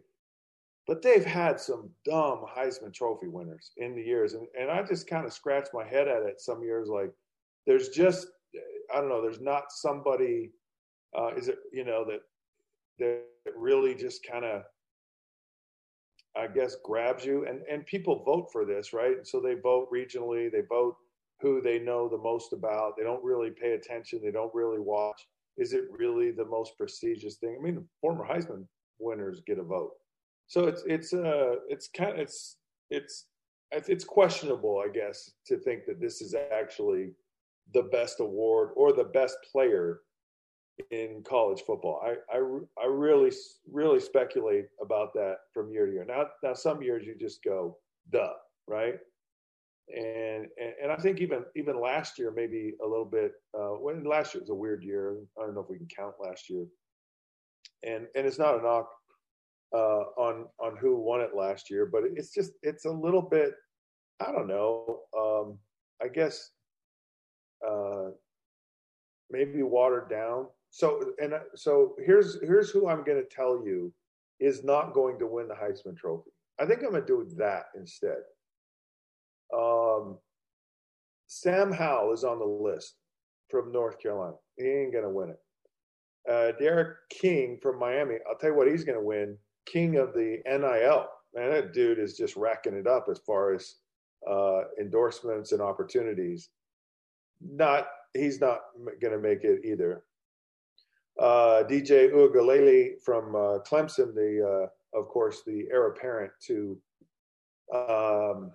But 0.88 1.01
they've 1.01 1.25
had 1.25 1.60
some 1.60 1.89
dumb 2.06 2.46
Heisman 2.56 2.94
Trophy 2.94 3.27
winners 3.27 3.72
in 3.77 3.96
the 3.96 4.01
years, 4.01 4.34
and, 4.34 4.48
and 4.58 4.72
I 4.72 4.84
just 4.84 5.08
kind 5.08 5.25
of 5.25 5.34
scratched 5.34 5.74
my 5.74 5.86
head 5.86 6.08
at 6.08 6.24
it 6.24 6.39
some 6.39 6.63
years. 6.63 6.88
Like, 6.88 7.12
there's 7.67 7.89
just, 7.89 8.27
I 8.93 9.00
don't 9.00 9.09
know, 9.09 9.21
there's 9.21 9.41
not 9.41 9.65
somebody. 9.69 10.51
Uh, 11.17 11.29
is 11.36 11.50
it 11.50 11.59
you 11.71 11.86
know 11.86 12.05
that 12.05 12.21
that 13.00 13.21
really 13.55 13.93
just 13.93 14.25
kind 14.25 14.43
of 14.43 14.63
I 16.36 16.47
guess 16.47 16.77
grabs 16.83 17.25
you 17.25 17.45
and 17.45 17.62
and 17.69 17.86
people 17.86 18.24
vote 18.24 18.50
for 18.51 18.65
this, 18.65 18.93
right? 18.93 19.15
So 19.27 19.39
they 19.39 19.55
vote 19.55 19.89
regionally, 19.93 20.51
they 20.51 20.62
vote 20.67 20.95
who 21.41 21.62
they 21.62 21.77
know 21.77 22.09
the 22.09 22.17
most 22.17 22.53
about. 22.53 22.93
They 22.97 23.03
don't 23.03 23.24
really 23.24 23.51
pay 23.51 23.74
attention, 23.74 24.21
they 24.24 24.31
don't 24.31 24.53
really 24.55 24.79
watch. 24.79 25.21
Is 25.57 25.74
it 25.74 25.86
really 25.91 26.31
the 26.31 26.45
most 26.45 26.77
prestigious 26.77 27.36
thing? 27.36 27.57
I 27.59 27.63
mean, 27.63 27.83
former 28.00 28.25
Heisman 28.25 28.65
winners 29.00 29.41
get 29.45 29.59
a 29.59 29.63
vote. 29.63 29.91
So 30.47 30.67
it's 30.67 30.83
it's 30.88 31.13
uh 31.13 31.55
it's 31.67 31.89
kind 31.89 32.13
of 32.13 32.19
it's 32.19 32.57
it's 32.89 33.25
it's 33.71 34.05
questionable, 34.05 34.81
I 34.83 34.89
guess, 34.89 35.31
to 35.47 35.57
think 35.57 35.86
that 35.88 36.00
this 36.00 36.21
is 36.21 36.33
actually 36.33 37.12
the 37.74 37.83
best 37.83 38.19
award 38.19 38.69
or 38.75 38.93
the 38.93 39.03
best 39.03 39.38
player 39.51 40.01
in 40.91 41.24
college 41.27 41.62
football. 41.65 42.01
I, 42.05 42.15
I, 42.36 42.38
I 42.81 42.88
really, 42.88 43.31
really 43.71 44.00
speculate 44.00 44.65
about 44.81 45.13
that 45.15 45.38
from 45.53 45.71
year 45.71 45.86
to 45.86 45.91
year. 45.91 46.05
Now, 46.05 46.27
now 46.43 46.53
some 46.53 46.81
years 46.81 47.05
you 47.05 47.15
just 47.19 47.43
go, 47.43 47.77
duh, 48.12 48.33
right? 48.67 48.95
And, 49.95 50.47
and, 50.62 50.74
and 50.83 50.91
I 50.91 50.97
think 50.97 51.19
even, 51.19 51.43
even 51.55 51.81
last 51.81 52.19
year, 52.19 52.31
maybe 52.31 52.74
a 52.83 52.88
little 52.88 53.05
bit, 53.05 53.31
uh, 53.57 53.75
when 53.79 54.03
last 54.03 54.33
year 54.33 54.41
was 54.41 54.50
a 54.50 54.55
weird 54.55 54.83
year. 54.83 55.17
I 55.38 55.45
don't 55.45 55.55
know 55.55 55.62
if 55.62 55.69
we 55.69 55.77
can 55.77 55.88
count 55.88 56.15
last 56.19 56.50
year. 56.50 56.65
And, 57.83 58.05
and 58.15 58.27
it's 58.27 58.39
not 58.39 58.59
a 58.59 58.62
knock, 58.62 58.89
uh, 59.74 60.03
on, 60.17 60.45
on 60.59 60.77
who 60.77 60.97
won 60.97 61.21
it 61.21 61.36
last 61.36 61.69
year, 61.69 61.86
but 61.86 62.03
it's 62.15 62.33
just, 62.33 62.51
it's 62.62 62.86
a 62.86 62.91
little 62.91 63.21
bit, 63.21 63.53
I 64.19 64.31
don't 64.31 64.47
know. 64.47 65.00
Um, 65.17 65.57
I 66.01 66.07
guess, 66.07 66.51
uh, 67.65 68.09
maybe 69.29 69.63
watered 69.63 70.09
down 70.09 70.47
so 70.69 71.13
and 71.19 71.33
so 71.55 71.95
here's 72.05 72.39
here's 72.41 72.69
who 72.69 72.87
I'm 72.87 73.03
going 73.03 73.21
to 73.21 73.35
tell 73.35 73.63
you 73.65 73.93
is 74.39 74.63
not 74.63 74.93
going 74.93 75.17
to 75.19 75.27
win 75.27 75.47
the 75.47 75.55
Heisman 75.55 75.97
Trophy. 75.97 76.31
I 76.59 76.65
think 76.65 76.83
I'm 76.83 76.91
going 76.91 77.01
to 77.01 77.07
do 77.07 77.27
that 77.37 77.65
instead. 77.75 78.19
Um, 79.55 80.17
Sam 81.27 81.71
Howell 81.71 82.13
is 82.13 82.23
on 82.23 82.39
the 82.39 82.45
list 82.45 82.95
from 83.49 83.71
North 83.71 83.99
Carolina. 83.99 84.35
He 84.57 84.65
ain't 84.65 84.91
going 84.91 85.03
to 85.03 85.09
win 85.09 85.29
it. 85.29 85.39
Uh, 86.29 86.51
D'Eriq 86.59 86.93
King 87.09 87.57
from 87.61 87.79
Miami. 87.79 88.15
I'll 88.29 88.37
tell 88.37 88.51
you 88.51 88.55
what 88.55 88.67
he's 88.67 88.83
going 88.83 88.99
to 88.99 89.03
win. 89.03 89.37
King 89.65 89.97
of 89.97 90.13
the 90.13 90.41
NIL. 90.45 91.07
Man, 91.33 91.51
that 91.51 91.73
dude 91.73 91.99
is 91.99 92.17
just 92.17 92.35
racking 92.35 92.73
it 92.73 92.87
up 92.87 93.07
as 93.09 93.19
far 93.19 93.53
as 93.53 93.75
uh, 94.29 94.61
endorsements 94.79 95.51
and 95.51 95.61
opportunities. 95.61 96.49
Not 97.41 97.88
he's 98.13 98.41
not 98.41 98.62
going 99.01 99.13
to 99.13 99.20
make 99.20 99.44
it 99.44 99.63
either 99.63 100.03
uh, 101.20 101.63
DJ 101.63 102.12
Uiagalelei 102.12 103.01
from 103.03 103.36
uh, 103.36 103.60
Clemson, 103.60 104.13
the 104.13 104.70
uh, 104.94 105.00
of 105.00 105.08
course 105.08 105.41
the 105.46 105.67
heir 105.72 105.88
apparent 105.88 106.32
to, 106.46 106.77
um, 107.74 108.51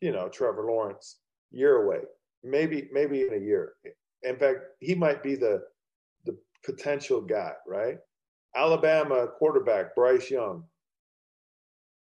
you 0.00 0.12
know, 0.12 0.28
Trevor 0.28 0.66
Lawrence, 0.66 1.18
year 1.50 1.82
away, 1.84 2.00
maybe 2.44 2.88
maybe 2.92 3.22
in 3.22 3.34
a 3.34 3.38
year. 3.38 3.74
In 4.22 4.36
fact, 4.36 4.58
he 4.80 4.94
might 4.94 5.22
be 5.22 5.34
the 5.34 5.62
the 6.24 6.36
potential 6.64 7.20
guy, 7.20 7.52
right? 7.66 7.98
Alabama 8.54 9.28
quarterback 9.38 9.94
Bryce 9.94 10.30
Young. 10.30 10.64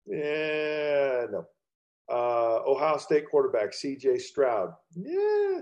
Yeah, 0.06 1.26
no. 1.30 1.46
Uh, 2.10 2.60
Ohio 2.66 2.98
State 2.98 3.24
quarterback 3.30 3.72
C.J. 3.72 4.18
Stroud. 4.18 4.72
Yeah. 4.94 5.60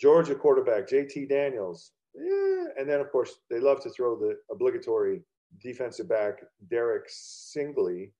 Georgia 0.00 0.34
quarterback 0.34 0.88
J.T. 0.88 1.26
Daniels 1.26 1.92
yeah. 2.14 2.64
And 2.78 2.88
then, 2.88 3.00
of 3.00 3.10
course, 3.10 3.38
they 3.50 3.60
love 3.60 3.82
to 3.82 3.90
throw 3.90 4.18
the 4.18 4.36
obligatory 4.50 5.22
defensive 5.62 6.08
back 6.08 6.40
Derek 6.70 7.08
Stingley, 7.08 8.10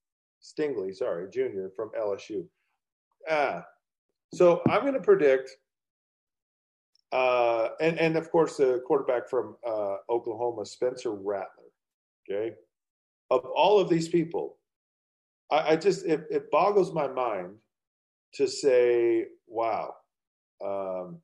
Stingley, 0.43 0.95
sorry, 0.95 1.29
Jr. 1.31 1.69
from 1.75 1.91
LSU. 1.99 2.45
Ah, 3.29 3.65
so 4.35 4.63
I'm 4.69 4.83
going 4.83 4.95
to 4.95 5.01
predict, 5.01 5.51
uh, 7.13 7.69
and 7.81 7.99
and 8.01 8.17
of 8.17 8.31
course 8.31 8.57
the 8.57 8.83
quarterback 8.87 9.29
from 9.29 9.57
uh, 9.67 9.97
Oklahoma, 10.11 10.67
Spencer 10.67 11.13
Rattler. 11.13 11.71
Okay, 12.29 12.55
of 13.31 13.45
all 13.55 13.79
of 13.79 13.89
these 13.89 14.09
people, 14.09 14.59
I, 15.53 15.73
I 15.73 15.77
just 15.77 16.07
it, 16.07 16.25
it, 16.31 16.51
boggles 16.51 16.95
my 16.95 17.07
mind 17.07 17.57
to 18.35 18.49
say, 18.49 19.27
wow. 19.47 19.95
Um, 20.65 21.19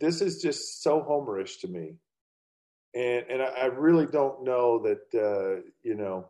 this 0.00 0.20
is 0.20 0.40
just 0.40 0.82
so 0.82 1.00
homerish 1.00 1.60
to 1.60 1.68
me, 1.68 1.94
and 2.94 3.24
and 3.28 3.42
I, 3.42 3.46
I 3.46 3.64
really 3.66 4.06
don't 4.06 4.44
know 4.44 4.80
that 4.82 5.02
uh, 5.14 5.62
you 5.82 5.94
know 5.94 6.28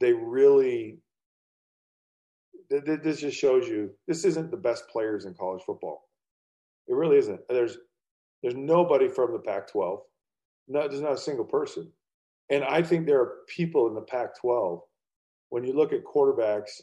they 0.00 0.12
really. 0.12 0.98
This 2.70 3.20
just 3.20 3.38
shows 3.38 3.66
you 3.66 3.90
this 4.06 4.26
isn't 4.26 4.50
the 4.50 4.56
best 4.56 4.88
players 4.88 5.24
in 5.24 5.32
college 5.32 5.62
football. 5.64 6.08
It 6.86 6.94
really 6.94 7.16
isn't. 7.16 7.40
There's 7.48 7.78
there's 8.42 8.54
nobody 8.54 9.08
from 9.08 9.32
the 9.32 9.38
Pac-12. 9.38 10.00
No, 10.68 10.86
there's 10.86 11.00
not 11.00 11.12
a 11.12 11.18
single 11.18 11.46
person. 11.46 11.90
And 12.50 12.64
I 12.64 12.82
think 12.82 13.06
there 13.06 13.20
are 13.20 13.32
people 13.48 13.88
in 13.88 13.94
the 13.94 14.00
Pac-12. 14.02 14.80
When 15.50 15.64
you 15.64 15.74
look 15.74 15.92
at 15.92 16.04
quarterbacks, 16.04 16.80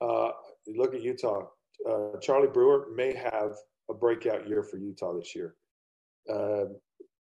uh, 0.00 0.30
look 0.66 0.94
at 0.94 1.02
Utah. 1.02 1.46
Uh, 1.88 2.18
Charlie 2.20 2.48
Brewer 2.48 2.88
may 2.94 3.14
have 3.14 3.52
a 3.90 3.94
breakout 3.94 4.48
year 4.48 4.62
for 4.62 4.78
Utah 4.78 5.14
this 5.14 5.34
year. 5.34 5.54
Uh, 6.32 6.64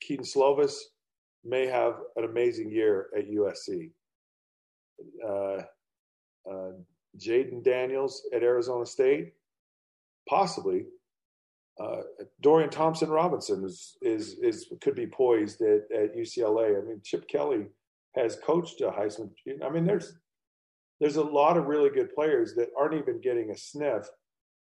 Kedon 0.02 0.26
Slovis 0.26 0.76
may 1.44 1.66
have 1.66 1.96
an 2.16 2.26
amazing 2.26 2.72
year 2.72 3.08
at 3.18 3.30
USC. 3.30 3.92
Uh, 5.26 5.62
uh, 6.50 6.72
Jayden 7.18 7.64
Daniels 7.64 8.24
at 8.34 8.44
Arizona 8.44 8.86
State, 8.86 9.34
possibly. 10.28 10.86
Uh, 11.80 12.02
Dorian 12.42 12.70
Thompson 12.70 13.10
Robinson 13.10 13.64
is 13.64 13.98
is 14.02 14.38
is 14.42 14.72
could 14.82 14.96
be 14.96 15.08
poised 15.08 15.62
at, 15.62 15.84
at 15.96 16.16
UCLA. 16.16 16.78
I 16.78 16.86
mean, 16.86 17.02
Chip 17.04 17.28
Kelly 17.28 17.68
has 18.16 18.38
coached 18.44 18.82
a 18.82 18.90
Heisman. 18.90 19.30
I 19.64 19.70
mean, 19.70 19.86
there's 19.86 20.14
there's 21.00 21.18
a 21.18 21.24
lot 21.24 21.58
of 21.58 21.66
really 21.66 21.90
good 21.90 22.14
players 22.14 22.56
that 22.56 22.70
aren't 22.78 22.96
even 22.96 23.22
getting 23.22 23.52
a 23.52 23.58
sniff 23.58 24.08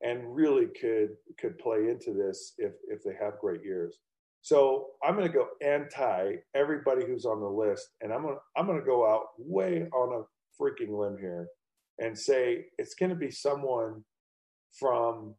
and 0.02 0.36
really 0.36 0.68
could 0.80 1.10
could 1.40 1.58
play 1.58 1.90
into 1.90 2.14
this 2.14 2.54
if 2.58 2.74
if 2.88 3.04
they 3.04 3.16
have 3.20 3.40
great 3.40 3.64
years. 3.64 3.98
So 4.44 4.88
I'm 5.04 5.16
going 5.16 5.28
to 5.28 5.34
go 5.34 5.48
anti 5.62 6.36
everybody 6.56 7.06
who's 7.06 7.26
on 7.26 7.40
the 7.40 7.48
list, 7.48 7.90
and 8.02 8.12
I'm 8.12 8.24
going 8.24 8.38
I'm 8.56 8.66
going 8.66 8.80
to 8.80 8.86
go 8.86 9.10
out 9.10 9.26
way 9.38 9.88
on 9.94 10.22
a 10.22 10.62
freaking 10.62 10.98
limb 10.98 11.18
here 11.20 11.48
and 12.00 12.18
say 12.18 12.66
it's 12.78 12.96
going 12.96 13.12
to 13.12 13.16
be 13.16 13.32
someone 13.32 14.04
from 14.80 15.36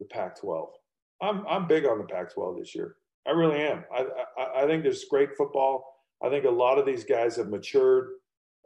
the 0.00 0.06
Pac-12. 0.06 0.68
I'm 1.22 1.46
I'm 1.48 1.66
big 1.66 1.86
on 1.86 1.98
the 1.98 2.04
Pac-12 2.04 2.58
this 2.58 2.74
year. 2.74 2.96
I 3.26 3.30
really 3.30 3.60
am. 3.60 3.84
I 3.94 4.06
I, 4.36 4.62
I 4.62 4.66
think 4.66 4.82
there's 4.82 5.04
great 5.04 5.30
football. 5.36 5.84
I 6.22 6.28
think 6.28 6.44
a 6.44 6.50
lot 6.50 6.78
of 6.78 6.84
these 6.84 7.04
guys 7.04 7.36
have 7.36 7.48
matured 7.48 8.10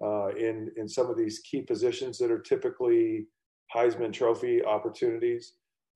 uh, 0.02 0.28
in 0.28 0.72
in 0.76 0.88
some 0.88 1.08
of 1.08 1.16
these 1.16 1.40
key 1.40 1.62
positions 1.62 2.18
that 2.18 2.30
are 2.30 2.40
typically 2.40 3.26
Heisman 3.74 4.12
Trophy 4.12 4.64
opportunities. 4.64 5.52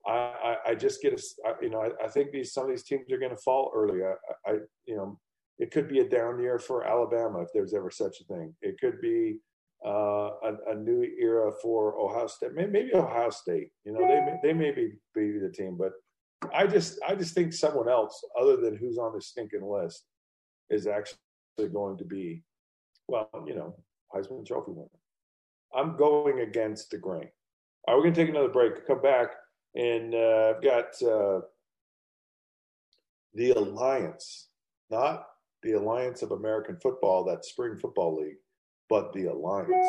I, 0.07 0.11
I, 0.11 0.55
I 0.69 0.75
just 0.75 1.01
get 1.01 1.13
a, 1.13 1.53
you 1.61 1.69
know, 1.69 1.81
I, 1.81 2.05
I, 2.05 2.07
think 2.07 2.31
these 2.31 2.53
some 2.53 2.63
of 2.63 2.69
these 2.71 2.83
teams 2.83 3.11
are 3.11 3.19
going 3.19 3.35
to 3.35 3.41
fall 3.41 3.71
early. 3.75 3.99
I, 4.03 4.49
I, 4.49 4.53
you 4.85 4.95
know, 4.95 5.19
it 5.59 5.69
could 5.69 5.87
be 5.87 5.99
a 5.99 6.09
down 6.09 6.39
year 6.39 6.57
for 6.57 6.83
Alabama 6.83 7.41
if 7.41 7.49
there's 7.53 7.75
ever 7.75 7.91
such 7.91 8.19
a 8.19 8.23
thing. 8.23 8.55
It 8.63 8.79
could 8.79 8.99
be 8.99 9.37
uh, 9.85 10.31
a, 10.43 10.53
a, 10.71 10.75
new 10.75 11.03
era 11.19 11.51
for 11.61 11.99
Ohio 11.99 12.25
State. 12.25 12.53
Maybe 12.55 12.89
Ohio 12.95 13.29
State. 13.29 13.69
You 13.85 13.93
know, 13.93 13.99
they 13.99 14.21
may, 14.25 14.39
they 14.41 14.53
may 14.53 14.71
be, 14.71 14.93
be 15.13 15.37
the 15.37 15.51
team, 15.51 15.77
but 15.77 15.91
I 16.53 16.67
just 16.67 16.99
I 17.07 17.15
just 17.15 17.33
think 17.33 17.53
someone 17.53 17.89
else 17.89 18.23
other 18.39 18.57
than 18.57 18.75
who's 18.75 18.97
on 18.97 19.13
the 19.13 19.21
stinking 19.21 19.63
list 19.63 20.05
is 20.69 20.87
actually 20.87 21.17
going 21.71 21.97
to 21.97 22.05
be, 22.05 22.43
well, 23.07 23.29
you 23.45 23.55
know, 23.55 23.75
Heisman 24.13 24.45
Trophy 24.45 24.71
winner. 24.71 24.87
I'm 25.75 25.95
going 25.97 26.39
against 26.41 26.89
the 26.89 26.97
grain. 26.97 27.29
Right, 27.87 27.95
we're 27.95 28.03
going 28.03 28.13
to 28.13 28.21
take 28.21 28.29
another 28.29 28.49
break. 28.49 28.85
Come 28.87 29.01
back, 29.01 29.29
and 29.75 30.13
uh, 30.13 30.53
I've 30.55 30.63
got 30.63 31.01
uh, 31.03 31.41
the 33.33 33.51
Alliance, 33.51 34.49
not 34.89 35.27
the 35.63 35.73
Alliance 35.73 36.21
of 36.21 36.31
American 36.31 36.77
Football, 36.81 37.23
that 37.25 37.45
spring 37.45 37.77
football 37.79 38.17
league, 38.21 38.37
but 38.89 39.13
the 39.13 39.25
Alliance. 39.25 39.87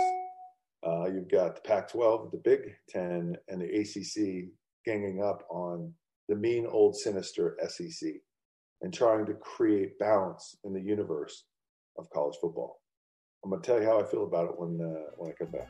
Uh, 0.84 1.06
you've 1.06 1.30
got 1.30 1.54
the 1.54 1.60
Pac 1.60 1.88
12, 1.88 2.32
the 2.32 2.38
Big 2.38 2.74
Ten, 2.88 3.36
and 3.48 3.60
the 3.60 3.80
ACC 3.80 4.50
ganging 4.84 5.22
up 5.22 5.44
on 5.48 5.92
the 6.32 6.38
mean 6.38 6.66
old 6.66 6.96
sinister 6.96 7.58
SEC 7.68 8.10
and 8.80 8.94
trying 8.94 9.26
to 9.26 9.34
create 9.34 9.98
balance 9.98 10.56
in 10.64 10.72
the 10.72 10.80
universe 10.80 11.44
of 11.98 12.08
college 12.08 12.38
football. 12.40 12.80
I'm 13.44 13.50
going 13.50 13.60
to 13.60 13.66
tell 13.66 13.78
you 13.78 13.86
how 13.86 14.00
I 14.00 14.04
feel 14.04 14.24
about 14.24 14.46
it 14.46 14.58
when, 14.58 14.80
uh, 14.80 15.10
when 15.18 15.30
I 15.30 15.34
come 15.34 15.50
back. 15.50 15.68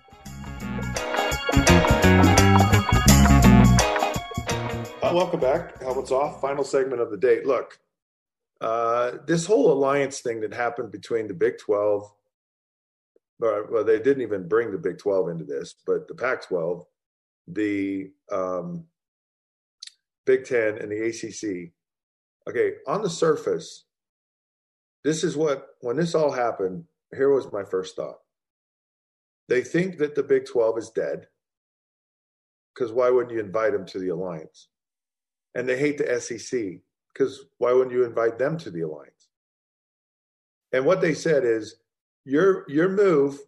Uh, 5.03 5.13
welcome 5.13 5.41
back. 5.41 5.83
Helmets 5.83 6.13
off. 6.13 6.41
Final 6.41 6.63
segment 6.63 7.03
of 7.03 7.11
the 7.11 7.17
day. 7.17 7.43
Look, 7.45 7.81
uh, 8.61 9.15
this 9.27 9.45
whole 9.45 9.73
alliance 9.73 10.21
thing 10.21 10.43
that 10.43 10.55
happened 10.55 10.93
between 10.93 11.27
the 11.27 11.35
Big 11.35 11.59
12 11.59 12.09
well, 13.41 13.83
they 13.83 13.99
didn't 13.99 14.23
even 14.23 14.47
bring 14.47 14.71
the 14.71 14.79
Big 14.79 14.99
12 14.99 15.31
into 15.31 15.45
this, 15.45 15.75
but 15.85 16.07
the 16.07 16.15
Pac 16.15 16.47
12, 16.47 16.87
the 17.49 18.13
um, 18.31 18.85
Big 20.27 20.45
10, 20.45 20.79
and 20.79 20.91
the 20.91 21.07
ACC. 21.07 21.73
Okay, 22.49 22.77
on 22.87 23.03
the 23.03 23.11
surface, 23.11 23.85
this 25.05 25.25
is 25.25 25.37
what, 25.37 25.69
when 25.81 25.97
this 25.97 26.15
all 26.15 26.31
happened, 26.31 26.85
here 27.15 27.33
was 27.33 27.53
my 27.53 27.65
first 27.65 27.97
thought. 27.97 28.19
They 29.49 29.63
think 29.63 29.99
that 29.99 30.15
the 30.15 30.23
Big 30.23 30.47
12 30.47 30.79
is 30.79 30.91
dead 30.91 31.27
because 32.75 32.93
why 32.93 33.11
wouldn't 33.11 33.35
you 33.35 33.41
invite 33.41 33.73
them 33.73 33.85
to 33.87 33.99
the 33.99 34.09
alliance? 34.09 34.69
And 35.55 35.69
they 35.69 35.79
hate 35.79 35.99
the 35.99 36.21
SEC 36.21 36.81
because 37.13 37.47
why 37.59 37.73
wouldn't 37.73 37.95
you 37.95 38.05
invite 38.05 38.39
them 38.39 38.57
to 38.59 38.71
the 38.71 38.83
alliance? 38.83 39.29
And 40.73 40.87
what 40.87 41.01
they 41.01 41.15
said 41.15 41.45
is, 41.45 41.77
your 42.25 42.65
your 42.69 42.89
move, 42.89 43.41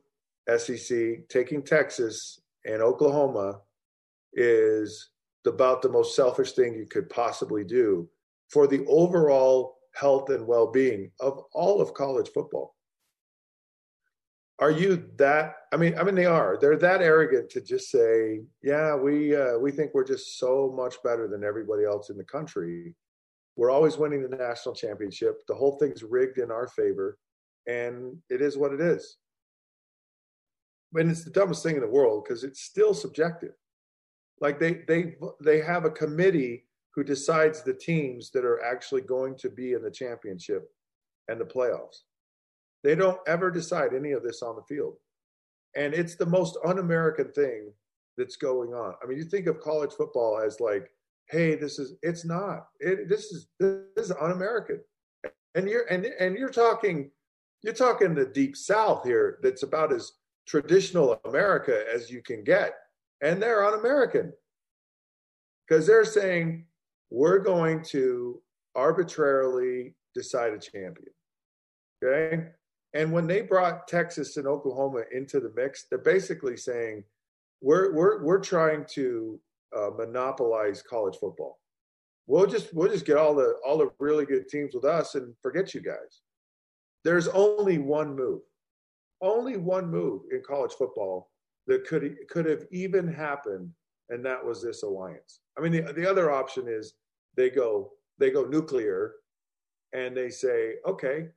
SEC, 0.56 1.28
taking 1.28 1.62
Texas 1.62 2.40
and 2.64 2.82
Oklahoma 2.82 3.60
is 4.32 5.10
about 5.46 5.82
the 5.82 5.88
most 5.88 6.16
selfish 6.16 6.52
thing 6.52 6.74
you 6.74 6.86
could 6.86 7.08
possibly 7.10 7.64
do 7.64 8.08
for 8.48 8.66
the 8.66 8.84
overall 8.86 9.76
health 9.94 10.30
and 10.30 10.46
well-being 10.46 11.10
of 11.20 11.40
all 11.52 11.80
of 11.80 11.94
college 11.94 12.28
football. 12.34 12.74
Are 14.58 14.70
you 14.70 15.08
that 15.16 15.54
I 15.72 15.76
mean 15.76 15.98
I 15.98 16.04
mean 16.04 16.14
they 16.14 16.26
are. 16.26 16.56
They're 16.60 16.76
that 16.76 17.02
arrogant 17.02 17.50
to 17.50 17.60
just 17.60 17.90
say, 17.90 18.42
"Yeah, 18.62 18.94
we 18.94 19.34
uh, 19.34 19.58
we 19.58 19.72
think 19.72 19.92
we're 19.92 20.04
just 20.04 20.38
so 20.38 20.72
much 20.76 21.02
better 21.02 21.26
than 21.26 21.42
everybody 21.42 21.84
else 21.84 22.08
in 22.08 22.16
the 22.16 22.24
country. 22.24 22.94
We're 23.56 23.70
always 23.70 23.96
winning 23.96 24.22
the 24.22 24.36
national 24.36 24.74
championship. 24.76 25.42
The 25.48 25.54
whole 25.54 25.76
thing's 25.78 26.02
rigged 26.02 26.38
in 26.38 26.50
our 26.50 26.68
favor." 26.68 27.18
and 27.66 28.16
it 28.28 28.40
is 28.40 28.56
what 28.56 28.72
it 28.72 28.80
is. 28.80 29.16
And 30.94 31.10
it's 31.10 31.24
the 31.24 31.30
dumbest 31.30 31.62
thing 31.62 31.74
in 31.74 31.80
the 31.80 31.88
world 31.88 32.24
because 32.24 32.44
it's 32.44 32.62
still 32.62 32.94
subjective. 32.94 33.54
Like 34.44 34.60
they 34.60 34.82
they 34.86 35.14
they 35.40 35.62
have 35.62 35.86
a 35.86 35.90
committee 35.90 36.66
who 36.94 37.02
decides 37.02 37.62
the 37.62 37.72
teams 37.72 38.30
that 38.32 38.44
are 38.44 38.62
actually 38.62 39.00
going 39.00 39.36
to 39.38 39.48
be 39.48 39.72
in 39.72 39.82
the 39.82 39.90
championship 39.90 40.68
and 41.28 41.40
the 41.40 41.46
playoffs. 41.46 42.02
They 42.82 42.94
don't 42.94 43.18
ever 43.26 43.50
decide 43.50 43.94
any 43.94 44.12
of 44.12 44.22
this 44.22 44.42
on 44.42 44.56
the 44.56 44.74
field. 44.74 44.96
And 45.76 45.94
it's 45.94 46.14
the 46.16 46.26
most 46.26 46.58
un-American 46.62 47.32
thing 47.32 47.72
that's 48.18 48.36
going 48.36 48.74
on. 48.74 48.92
I 49.02 49.06
mean, 49.06 49.16
you 49.16 49.24
think 49.24 49.46
of 49.46 49.60
college 49.60 49.92
football 49.94 50.38
as 50.38 50.60
like, 50.60 50.90
hey, 51.30 51.54
this 51.54 51.78
is 51.78 51.94
it's 52.02 52.26
not. 52.26 52.66
It 52.80 53.08
this 53.08 53.32
is 53.32 53.48
this 53.58 53.80
is 53.96 54.12
un-American. 54.20 54.80
And 55.54 55.70
you're 55.70 55.86
and 55.86 56.04
and 56.04 56.36
you're 56.36 56.50
talking 56.50 57.10
you're 57.62 57.72
talking 57.72 58.14
the 58.14 58.26
deep 58.26 58.58
south 58.58 59.04
here 59.04 59.38
that's 59.42 59.62
about 59.62 59.90
as 59.90 60.12
traditional 60.46 61.18
America 61.24 61.84
as 61.90 62.10
you 62.10 62.20
can 62.20 62.44
get. 62.44 62.74
And 63.24 63.42
they're 63.42 63.64
un 63.64 63.80
American 63.80 64.34
because 65.66 65.86
they're 65.86 66.04
saying 66.04 66.66
we're 67.10 67.38
going 67.38 67.82
to 67.84 68.42
arbitrarily 68.74 69.94
decide 70.14 70.52
a 70.52 70.58
champion. 70.58 71.08
Okay. 72.04 72.48
And 72.92 73.10
when 73.10 73.26
they 73.26 73.40
brought 73.40 73.88
Texas 73.88 74.36
and 74.36 74.46
Oklahoma 74.46 75.04
into 75.10 75.40
the 75.40 75.50
mix, 75.56 75.86
they're 75.88 75.98
basically 75.98 76.58
saying 76.58 77.02
we're 77.62 77.94
we're 77.94 78.22
we're 78.22 78.40
trying 78.40 78.84
to 78.90 79.40
uh, 79.74 79.90
monopolize 79.96 80.82
college 80.82 81.16
football. 81.18 81.58
We'll 82.26 82.46
just 82.46 82.74
we'll 82.74 82.92
just 82.92 83.06
get 83.06 83.16
all 83.16 83.34
the 83.34 83.54
all 83.66 83.78
the 83.78 83.90
really 83.98 84.26
good 84.26 84.48
teams 84.50 84.74
with 84.74 84.84
us 84.84 85.14
and 85.14 85.34
forget 85.42 85.72
you 85.72 85.80
guys. 85.80 86.20
There's 87.04 87.28
only 87.28 87.78
one 87.78 88.14
move, 88.14 88.42
only 89.22 89.56
one 89.56 89.90
move 89.90 90.22
in 90.30 90.42
college 90.46 90.72
football 90.72 91.30
that 91.66 91.86
could 91.86 92.16
could 92.28 92.46
have 92.46 92.64
even 92.70 93.08
happened, 93.08 93.70
and 94.10 94.24
that 94.24 94.44
was 94.44 94.62
this 94.62 94.82
alliance. 94.82 95.40
I 95.58 95.60
mean, 95.60 95.72
the 95.72 95.92
the 95.92 96.08
other 96.08 96.30
option 96.30 96.66
is 96.68 96.94
they 97.36 97.50
go 97.50 97.92
they 98.18 98.30
go 98.30 98.44
nuclear, 98.44 99.14
and 99.92 100.16
they 100.16 100.30
say, 100.30 100.76
okay, 100.86 101.28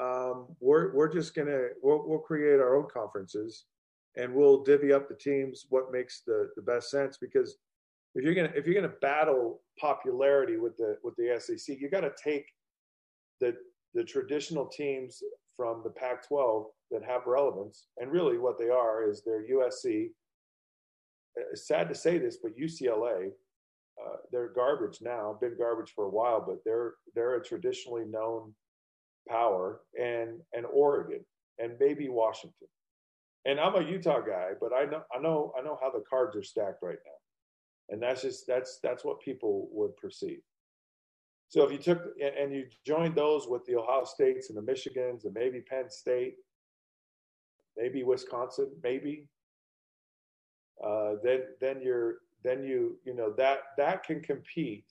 um, 0.00 0.46
we're 0.60 0.94
we're 0.94 1.12
just 1.12 1.34
gonna 1.34 1.68
we'll, 1.82 2.04
we'll 2.06 2.18
create 2.18 2.60
our 2.60 2.76
own 2.76 2.86
conferences, 2.92 3.64
and 4.16 4.34
we'll 4.34 4.62
divvy 4.62 4.92
up 4.92 5.08
the 5.08 5.14
teams 5.14 5.66
what 5.70 5.92
makes 5.92 6.22
the 6.26 6.50
the 6.56 6.62
best 6.62 6.90
sense 6.90 7.16
because 7.18 7.56
if 8.14 8.24
you're 8.24 8.34
gonna 8.34 8.52
if 8.54 8.66
you're 8.66 8.74
gonna 8.74 8.94
battle 9.00 9.60
popularity 9.78 10.56
with 10.56 10.76
the 10.76 10.96
with 11.02 11.14
the 11.16 11.38
SEC, 11.40 11.80
you 11.80 11.88
got 11.88 12.00
to 12.00 12.12
take 12.22 12.46
the 13.40 13.56
the 13.94 14.04
traditional 14.04 14.66
teams 14.66 15.22
from 15.56 15.82
the 15.84 15.90
Pac 15.90 16.26
12 16.26 16.66
that 16.90 17.04
have 17.04 17.26
relevance. 17.26 17.86
And 17.98 18.10
really, 18.10 18.38
what 18.38 18.58
they 18.58 18.68
are 18.70 19.08
is 19.08 19.22
they're 19.22 19.46
USC. 19.46 20.10
It's 21.52 21.66
sad 21.66 21.88
to 21.88 21.94
say 21.94 22.18
this, 22.18 22.38
but 22.42 22.56
UCLA, 22.56 23.30
uh, 24.00 24.16
they're 24.30 24.52
garbage 24.52 24.98
now, 25.00 25.36
been 25.40 25.56
garbage 25.58 25.92
for 25.94 26.04
a 26.04 26.10
while, 26.10 26.44
but 26.46 26.58
they're 26.64 26.94
they're 27.14 27.36
a 27.36 27.44
traditionally 27.44 28.04
known 28.04 28.54
power, 29.28 29.80
and 30.00 30.40
and 30.52 30.66
Oregon, 30.66 31.24
and 31.58 31.74
maybe 31.80 32.08
Washington. 32.08 32.68
And 33.46 33.60
I'm 33.60 33.74
a 33.74 33.82
Utah 33.82 34.20
guy, 34.20 34.50
but 34.60 34.72
I 34.72 34.84
know 34.84 35.02
I 35.14 35.20
know 35.20 35.52
I 35.58 35.62
know 35.62 35.78
how 35.80 35.90
the 35.90 36.04
cards 36.08 36.36
are 36.36 36.42
stacked 36.42 36.82
right 36.82 36.98
now, 37.04 37.92
and 37.94 38.02
that's 38.02 38.22
just 38.22 38.46
that's 38.46 38.78
that's 38.82 39.04
what 39.04 39.20
people 39.20 39.68
would 39.72 39.96
perceive. 39.96 40.40
So 41.48 41.64
if 41.64 41.72
you 41.72 41.78
took 41.78 42.02
and 42.20 42.52
you 42.52 42.66
joined 42.84 43.14
those 43.14 43.46
with 43.46 43.64
the 43.66 43.76
Ohio 43.76 44.04
States 44.04 44.50
and 44.50 44.58
the 44.58 44.72
Michigans 44.72 45.24
and 45.24 45.34
maybe 45.34 45.60
Penn 45.60 45.88
State, 45.88 46.36
maybe 47.76 48.02
Wisconsin, 48.02 48.70
maybe, 48.82 49.28
uh, 50.84 51.14
then 51.22 51.42
then 51.60 51.80
you're 51.80 52.18
then 52.42 52.62
you 52.64 52.98
you 53.04 53.14
know 53.14 53.32
that 53.36 53.58
that 53.76 54.04
can 54.04 54.20
compete. 54.20 54.86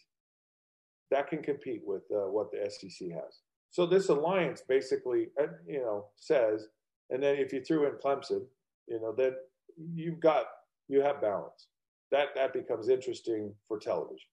That 1.11 1.27
can 1.27 1.43
compete 1.43 1.81
with 1.85 2.03
uh, 2.11 2.29
what 2.29 2.51
the 2.51 2.69
SEC 2.71 3.09
has. 3.11 3.41
So 3.69 3.85
this 3.85 4.09
alliance 4.09 4.63
basically, 4.67 5.27
uh, 5.39 5.47
you 5.67 5.79
know, 5.79 6.05
says, 6.15 6.67
and 7.09 7.21
then 7.21 7.35
if 7.35 7.53
you 7.53 7.63
threw 7.63 7.85
in 7.87 7.93
Clemson, 7.93 8.45
you 8.87 8.99
know, 8.99 9.13
then 9.15 9.33
you've 9.77 10.19
got 10.19 10.45
you 10.87 11.01
have 11.01 11.21
balance. 11.21 11.67
That 12.11 12.29
that 12.35 12.53
becomes 12.53 12.89
interesting 12.89 13.53
for 13.67 13.79
television. 13.79 14.29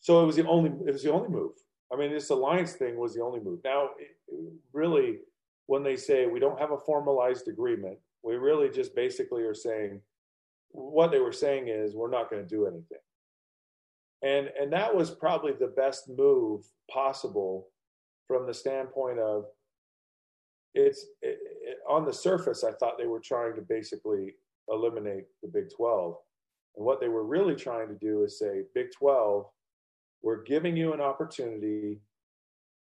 So 0.00 0.22
it 0.22 0.26
was 0.26 0.36
the 0.36 0.46
only 0.46 0.70
it 0.86 0.92
was 0.92 1.02
the 1.02 1.12
only 1.12 1.28
move. 1.28 1.52
I 1.92 1.96
mean, 1.96 2.12
this 2.12 2.30
alliance 2.30 2.72
thing 2.72 2.98
was 2.98 3.14
the 3.14 3.22
only 3.22 3.40
move. 3.40 3.60
Now, 3.64 3.90
really, 4.72 5.18
when 5.66 5.82
they 5.82 5.96
say 5.96 6.26
we 6.26 6.40
don't 6.40 6.60
have 6.60 6.70
a 6.70 6.78
formalized 6.78 7.48
agreement, 7.48 7.98
we 8.22 8.36
really 8.36 8.68
just 8.68 8.94
basically 8.94 9.42
are 9.42 9.54
saying 9.54 10.00
what 10.70 11.10
they 11.10 11.18
were 11.18 11.32
saying 11.32 11.68
is 11.68 11.94
we're 11.94 12.10
not 12.10 12.30
going 12.30 12.42
to 12.42 12.48
do 12.48 12.66
anything. 12.66 12.98
And 14.22 14.50
and 14.60 14.72
that 14.72 14.94
was 14.94 15.10
probably 15.10 15.52
the 15.52 15.68
best 15.68 16.08
move 16.08 16.64
possible 16.90 17.68
from 18.26 18.46
the 18.46 18.54
standpoint 18.54 19.18
of 19.18 19.44
it's 20.74 21.06
it, 21.22 21.38
it, 21.62 21.78
on 21.88 22.04
the 22.04 22.12
surface. 22.12 22.64
I 22.64 22.72
thought 22.72 22.98
they 22.98 23.06
were 23.06 23.20
trying 23.20 23.54
to 23.56 23.62
basically 23.62 24.34
eliminate 24.68 25.24
the 25.42 25.48
Big 25.48 25.70
12, 25.74 26.16
and 26.76 26.84
what 26.84 27.00
they 27.00 27.08
were 27.08 27.24
really 27.24 27.54
trying 27.54 27.88
to 27.88 27.94
do 27.94 28.24
is 28.24 28.38
say 28.38 28.62
Big 28.74 28.88
12 28.92 29.46
we're 30.22 30.42
giving 30.42 30.76
you 30.76 30.92
an 30.92 31.00
opportunity 31.00 32.00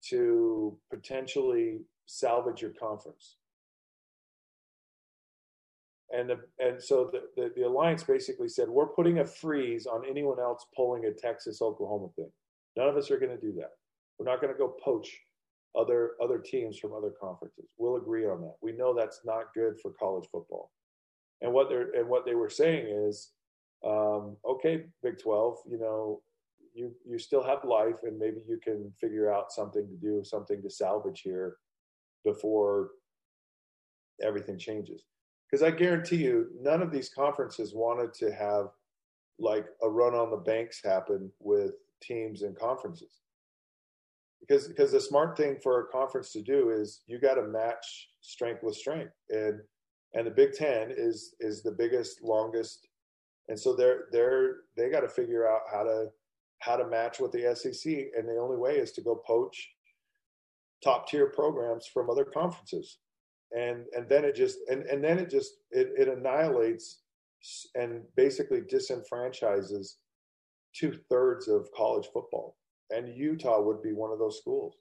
to 0.09 0.79
potentially 0.91 1.81
salvage 2.07 2.63
your 2.63 2.73
conference. 2.73 3.37
And 6.17 6.31
the, 6.31 6.39
and 6.61 6.81
so 6.81 7.11
the, 7.13 7.23
the, 7.37 7.53
the, 7.57 7.67
alliance 7.67 8.05
basically 8.05 8.49
said 8.49 8.69
we're 8.69 8.87
putting 8.87 9.19
a 9.19 9.25
freeze 9.25 9.87
on 9.87 10.05
anyone 10.09 10.39
else 10.39 10.65
pulling 10.75 11.07
a 11.07 11.13
Texas 11.13 11.61
Oklahoma 11.61 12.09
thing. 12.15 12.31
None 12.77 12.89
of 12.89 12.97
us 12.97 13.11
are 13.11 13.19
going 13.19 13.37
to 13.37 13.41
do 13.41 13.53
that. 13.59 13.71
We're 14.19 14.31
not 14.31 14.41
going 14.41 14.53
to 14.53 14.59
go 14.59 14.77
poach 14.83 15.19
other 15.77 16.13
other 16.23 16.39
teams 16.39 16.79
from 16.79 16.95
other 16.95 17.13
conferences. 17.21 17.67
We'll 17.77 17.97
agree 17.97 18.27
on 18.27 18.41
that. 18.43 18.55
We 18.63 18.73
know 18.73 18.95
that's 18.95 19.21
not 19.25 19.53
good 19.55 19.75
for 19.83 19.93
college 19.93 20.29
football. 20.33 20.71
And 21.43 21.53
what 21.53 21.69
they're 21.69 21.93
and 21.93 22.09
what 22.09 22.25
they 22.25 22.35
were 22.35 22.49
saying 22.49 22.87
is, 22.87 23.33
um, 23.85 24.37
okay, 24.49 24.85
Big 25.03 25.19
Twelve, 25.19 25.59
you 25.69 25.79
know, 25.79 26.23
you 26.77 26.93
you 27.05 27.19
still 27.19 27.43
have 27.43 27.65
life, 27.65 28.03
and 28.03 28.19
maybe 28.19 28.43
you 28.47 28.59
can 28.63 28.93
figure 29.01 29.33
out 29.33 29.51
something 29.51 29.89
to 29.89 29.97
do, 29.97 30.23
something 30.23 30.63
to 30.63 30.71
salvage 30.71 31.23
here 31.23 31.57
before 32.25 32.91
everything 34.23 34.59
changes. 34.59 35.05
Because 35.51 35.63
I 35.63 35.71
guarantee 35.71 36.17
you, 36.17 36.49
none 36.61 36.83
of 36.83 36.91
these 36.91 37.09
conferences 37.09 37.75
wanted 37.75 38.13
to 38.15 38.33
have 38.33 38.67
like 39.39 39.67
a 39.83 39.89
run 39.89 40.15
on 40.15 40.31
the 40.31 40.37
banks 40.37 40.81
happen 40.85 41.31
with 41.41 41.73
teams 42.03 42.43
and 42.43 42.59
conferences 42.59 43.21
because 44.41 44.69
because 44.69 44.93
the 44.93 45.01
smart 45.01 45.37
thing 45.37 45.57
for 45.63 45.81
a 45.81 45.87
conference 45.87 46.33
to 46.33 46.43
do 46.43 46.71
is 46.71 47.03
you 47.07 47.19
got 47.19 47.35
to 47.35 47.43
match 47.43 48.11
strength 48.21 48.63
with 48.63 48.77
strength 48.77 49.13
and 49.31 49.61
and 50.15 50.27
the 50.27 50.31
Big 50.31 50.53
Ten 50.53 50.91
is 50.91 51.35
is 51.41 51.63
the 51.63 51.73
biggest 51.73 52.23
longest 52.23 52.89
and 53.49 53.59
so 53.59 53.75
they're 53.75 54.05
they're 54.13 54.57
they 54.77 54.91
got 54.91 55.01
to 55.01 55.09
figure 55.09 55.49
out 55.49 55.63
how 55.71 55.83
to 55.83 56.07
how 56.61 56.77
to 56.77 56.87
match 56.87 57.21
with 57.21 57.33
the 57.33 57.55
SEC 57.55 57.93
and 58.17 58.29
the 58.29 58.39
only 58.41 58.57
way 58.57 58.77
is 58.77 58.93
to 58.93 59.03
go 59.03 59.23
poach 59.27 59.71
top 60.83 61.09
tier 61.09 61.27
programs 61.27 61.87
from 61.87 62.11
other 62.11 62.25
conferences 62.25 62.99
and 63.57 63.85
and 63.93 64.09
then 64.09 64.25
it 64.25 64.35
just 64.35 64.59
and 64.69 64.85
and 64.87 65.03
then 65.03 65.19
it 65.19 65.31
just 65.31 65.53
it, 65.71 65.91
it 65.97 66.09
annihilates 66.09 67.03
and 67.75 68.03
basically 68.17 68.61
disenfranchises 68.61 69.95
two 70.75 70.99
thirds 71.09 71.49
of 71.49 71.69
college 71.77 72.07
football 72.13 72.57
and 72.91 73.17
Utah 73.17 73.61
would 73.61 73.83
be 73.83 73.93
one 73.93 74.13
of 74.13 74.19
those 74.19 74.39
schools. 74.39 74.75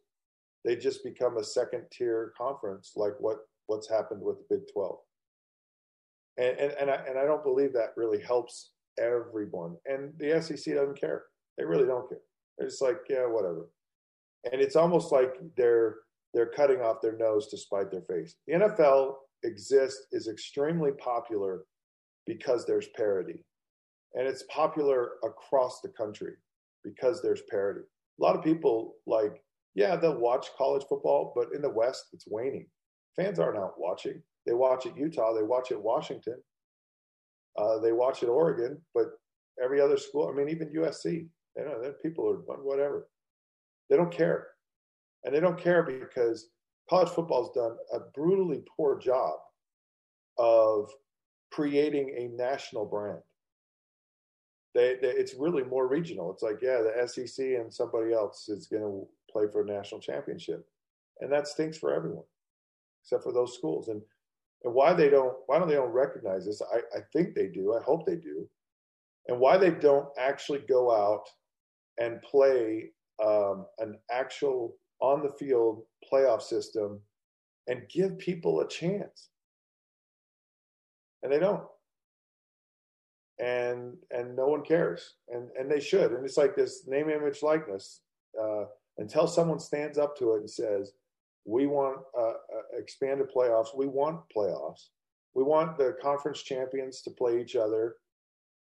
They 0.64 0.76
just 0.76 1.04
become 1.04 1.38
a 1.38 1.44
second 1.44 1.84
tier 1.92 2.34
conference, 2.38 2.94
like 2.96 3.14
what 3.20 3.38
what's 3.68 3.90
happened 3.90 4.22
with 4.22 4.38
the 4.38 4.56
Big 4.56 4.66
Twelve. 4.74 5.00
And 6.38 6.58
and 6.58 6.72
and 6.74 6.92
I, 6.92 6.96
and 7.08 7.18
I 7.18 7.26
don't 7.26 7.44
believe 7.44 7.74
that 7.74 7.94
really 7.96 8.22
helps 8.22 8.72
everyone. 9.00 9.76
And 9.86 10.14
the 10.18 10.42
SEC 10.42 10.74
doesn't 10.74 11.00
care. 11.00 11.24
They 11.58 11.66
really 11.66 11.86
don't 11.86 12.08
care. 12.08 12.20
They're 12.58 12.68
just 12.68 12.82
like, 12.82 12.98
yeah, 13.10 13.26
whatever. 13.28 13.68
And 14.52 14.62
it's 14.62 14.76
almost 14.76 15.12
like 15.12 15.36
they're 15.58 15.98
they're 16.34 16.52
cutting 16.52 16.82
off 16.82 17.02
their 17.02 17.18
nose 17.18 17.48
to 17.48 17.58
spite 17.58 17.92
their 17.92 18.02
face. 18.02 18.36
The 18.46 18.56
NFL 18.56 19.14
exists 19.44 20.08
is 20.12 20.28
extremely 20.28 20.92
popular 20.92 21.64
because 22.28 22.66
there's 22.66 22.90
parity. 22.98 23.46
And 24.16 24.28
it's 24.28 24.44
popular 24.50 25.12
across 25.24 25.80
the 25.82 25.90
country 25.90 26.34
because 26.84 27.22
there's 27.22 27.42
parity 27.50 27.84
a 28.20 28.24
lot 28.24 28.36
of 28.36 28.44
people 28.44 28.96
like, 29.06 29.42
yeah, 29.74 29.96
they'll 29.96 30.20
watch 30.20 30.48
college 30.58 30.86
football, 30.88 31.34
but 31.36 31.48
in 31.54 31.62
the 31.62 31.70
West, 31.70 32.06
it's 32.14 32.28
waning. 32.28 32.68
Fans 33.16 33.40
aren't 33.40 33.58
out 33.58 33.74
watching. 33.78 34.22
They 34.46 34.54
watch 34.54 34.86
at 34.86 34.98
Utah, 34.98 35.34
they 35.34 35.44
watch 35.44 35.72
at 35.72 35.82
Washington, 35.82 36.42
uh, 37.58 37.80
they 37.80 37.92
watch 37.92 38.24
at 38.24 38.30
Oregon, 38.30 38.80
but 38.94 39.08
every 39.62 39.82
other 39.82 39.98
school, 39.98 40.30
I 40.30 40.38
mean, 40.38 40.50
even 40.50 40.70
USC, 40.70 41.28
you 41.58 41.66
know, 41.66 41.94
people 42.02 42.30
are 42.30 42.58
whatever. 42.58 43.08
They 43.90 43.98
don't 43.98 44.12
care. 44.12 44.48
And 45.24 45.34
they 45.34 45.40
don't 45.40 45.58
care 45.60 45.84
because 45.84 46.50
college 46.90 47.10
football's 47.10 47.54
done 47.56 47.76
a 47.94 48.00
brutally 48.14 48.64
poor 48.76 49.00
job 49.00 49.36
of 50.38 50.92
creating 51.52 52.14
a 52.18 52.36
national 52.36 52.86
brand 52.86 53.22
they, 54.76 54.98
they, 55.02 55.08
it's 55.08 55.34
really 55.34 55.64
more 55.64 55.88
regional. 55.88 56.32
It's 56.32 56.44
like, 56.44 56.60
yeah, 56.62 56.82
the 56.82 57.08
SEC 57.08 57.44
and 57.44 57.74
somebody 57.74 58.14
else 58.14 58.50
is 58.50 58.68
going 58.68 58.84
to 58.84 59.08
play 59.32 59.46
for 59.52 59.62
a 59.62 59.66
national 59.66 60.02
championship, 60.02 60.68
and 61.22 61.32
that 61.32 61.48
stinks 61.48 61.78
for 61.78 61.94
everyone, 61.94 62.26
except 63.02 63.24
for 63.24 63.32
those 63.32 63.56
schools. 63.56 63.88
And 63.88 64.02
and 64.66 64.74
why 64.74 64.94
they 64.94 65.10
don't 65.10 65.34
why 65.46 65.58
don't 65.58 65.70
they 65.70 65.76
don't 65.76 65.94
recognize 65.94 66.46
this? 66.46 66.62
I, 66.62 66.80
I 66.96 67.02
think 67.14 67.34
they 67.34 67.48
do. 67.48 67.74
I 67.74 67.82
hope 67.84 68.06
they 68.06 68.18
do. 68.18 68.48
And 69.28 69.40
why 69.40 69.58
they 69.58 69.72
don't 69.72 70.08
actually 70.20 70.60
go 70.60 70.92
out 70.94 71.24
and 72.00 72.22
play 72.22 72.92
um, 73.24 73.66
an 73.80 73.98
actual 74.12 74.76
on 75.02 75.22
the 75.22 75.32
field 75.38 75.84
playoff 76.12 76.42
system 76.42 77.00
and 77.68 77.84
give 77.90 78.18
people 78.18 78.62
a 78.62 78.68
chance. 78.68 79.30
And 81.24 81.32
they 81.32 81.40
don't. 81.40 81.64
And 83.40 83.98
and 84.12 84.36
no 84.36 84.48
one 84.48 84.64
cares. 84.64 85.16
And 85.30 85.50
and 85.60 85.70
they 85.70 85.80
should. 85.80 86.12
And 86.12 86.24
it's 86.24 86.38
like 86.38 86.56
this 86.56 86.88
name 86.88 87.10
image 87.10 87.42
likeness 87.42 88.02
uh, 88.42 88.66
until 88.98 89.28
someone 89.28 89.60
stands 89.60 89.98
up 89.98 90.18
to 90.18 90.36
it 90.36 90.42
and 90.42 90.50
says 90.50 90.94
we 91.46 91.68
want 91.68 92.00
uh, 92.18 92.22
uh, 92.22 92.78
expanded 92.78 93.28
playoffs. 93.36 93.76
We 93.76 93.88
want 93.88 94.22
playoffs. 94.36 94.90
We 95.34 95.44
want 95.44 95.78
the 95.78 95.96
conference 96.02 96.42
champions 96.42 97.02
to 97.02 97.12
play 97.12 97.42
each 97.42 97.56
other 97.56 97.96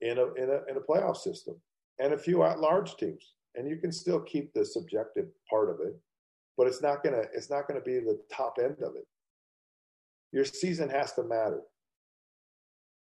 in 0.02 0.18
a 0.18 0.34
in 0.34 0.50
a 0.50 0.70
in 0.70 0.78
a 0.78 0.82
playoff 0.82 1.18
system 1.18 1.56
and 2.00 2.14
a 2.14 2.18
few 2.18 2.44
at 2.44 2.60
large 2.60 2.96
teams 2.98 3.34
and 3.56 3.68
you 3.68 3.78
can 3.78 3.92
still 3.92 4.20
keep 4.20 4.54
the 4.54 4.66
subjective 4.66 5.28
part 5.50 5.70
of 5.70 5.80
it 5.82 6.00
but 6.58 6.68
it's 6.68 6.82
not 6.82 7.04
gonna 7.04 7.24
it's 7.34 7.50
not 7.50 7.68
gonna 7.68 7.82
be 7.82 8.00
the 8.00 8.20
top 8.32 8.58
end 8.62 8.78
of 8.84 8.96
it 8.96 9.08
your 10.32 10.46
season 10.46 10.90
has 10.90 11.14
to 11.14 11.24
matter 11.24 11.62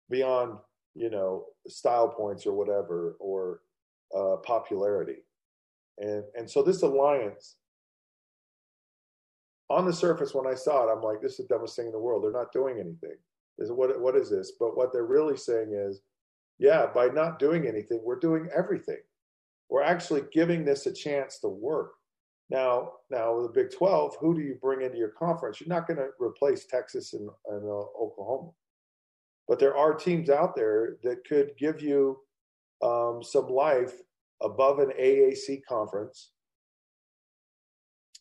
beyond 0.10 0.58
you 0.94 1.10
know, 1.10 1.46
style 1.68 2.10
points 2.10 2.46
or 2.46 2.54
whatever, 2.54 3.16
or 3.20 3.62
uh, 4.16 4.38
popularity. 4.38 5.18
And 5.98 6.24
and 6.38 6.50
so 6.50 6.62
this 6.62 6.82
alliance, 6.82 7.56
on 9.70 9.86
the 9.86 9.94
surface, 9.94 10.34
when 10.34 10.48
I 10.48 10.56
saw 10.56 10.88
it, 10.88 10.92
I'm 10.92 11.04
like, 11.04 11.22
this 11.22 11.34
is 11.34 11.48
the 11.48 11.54
dumbest 11.54 11.76
thing 11.76 11.86
in 11.88 11.92
the 11.92 12.00
world. 12.00 12.24
They're 12.24 12.32
not 12.32 12.52
doing 12.52 12.80
anything. 12.80 13.18
Is 13.58 13.72
what 13.72 14.00
what 14.00 14.16
is 14.16 14.30
this? 14.30 14.54
But 14.60 14.76
what 14.76 14.92
they're 14.92 15.06
really 15.06 15.38
saying 15.38 15.72
is, 15.74 16.02
yeah, 16.62 16.86
by 16.94 17.08
not 17.08 17.40
doing 17.40 17.68
anything, 17.68 18.00
we're 18.04 18.20
doing 18.20 18.48
everything. 18.56 19.00
We're 19.70 19.82
actually 19.82 20.22
giving 20.32 20.64
this 20.64 20.86
a 20.86 20.94
chance 20.94 21.40
to 21.40 21.48
work. 21.48 21.94
Now, 22.52 22.92
now 23.10 23.42
the 23.42 23.50
Big 23.50 23.72
12, 23.72 24.18
who 24.20 24.36
do 24.36 24.42
you 24.42 24.60
bring 24.62 24.84
into 24.84 25.00
your 25.00 25.10
conference? 25.10 25.60
You're 25.60 25.76
not 25.76 25.88
going 25.88 25.98
to 25.98 26.10
replace 26.20 26.66
Texas 26.66 27.14
and, 27.14 27.28
and 27.48 27.64
uh, 27.64 27.86
Oklahoma. 28.00 28.52
But 29.48 29.58
there 29.58 29.76
are 29.76 29.96
teams 29.96 30.30
out 30.30 30.56
there 30.56 30.98
that 31.04 31.26
could 31.28 31.54
give 31.58 31.82
you 31.82 32.20
um, 32.84 33.24
some 33.24 33.48
life 33.48 33.96
above 34.44 34.78
an 34.78 34.92
AAC 35.00 35.62
conference 35.68 36.30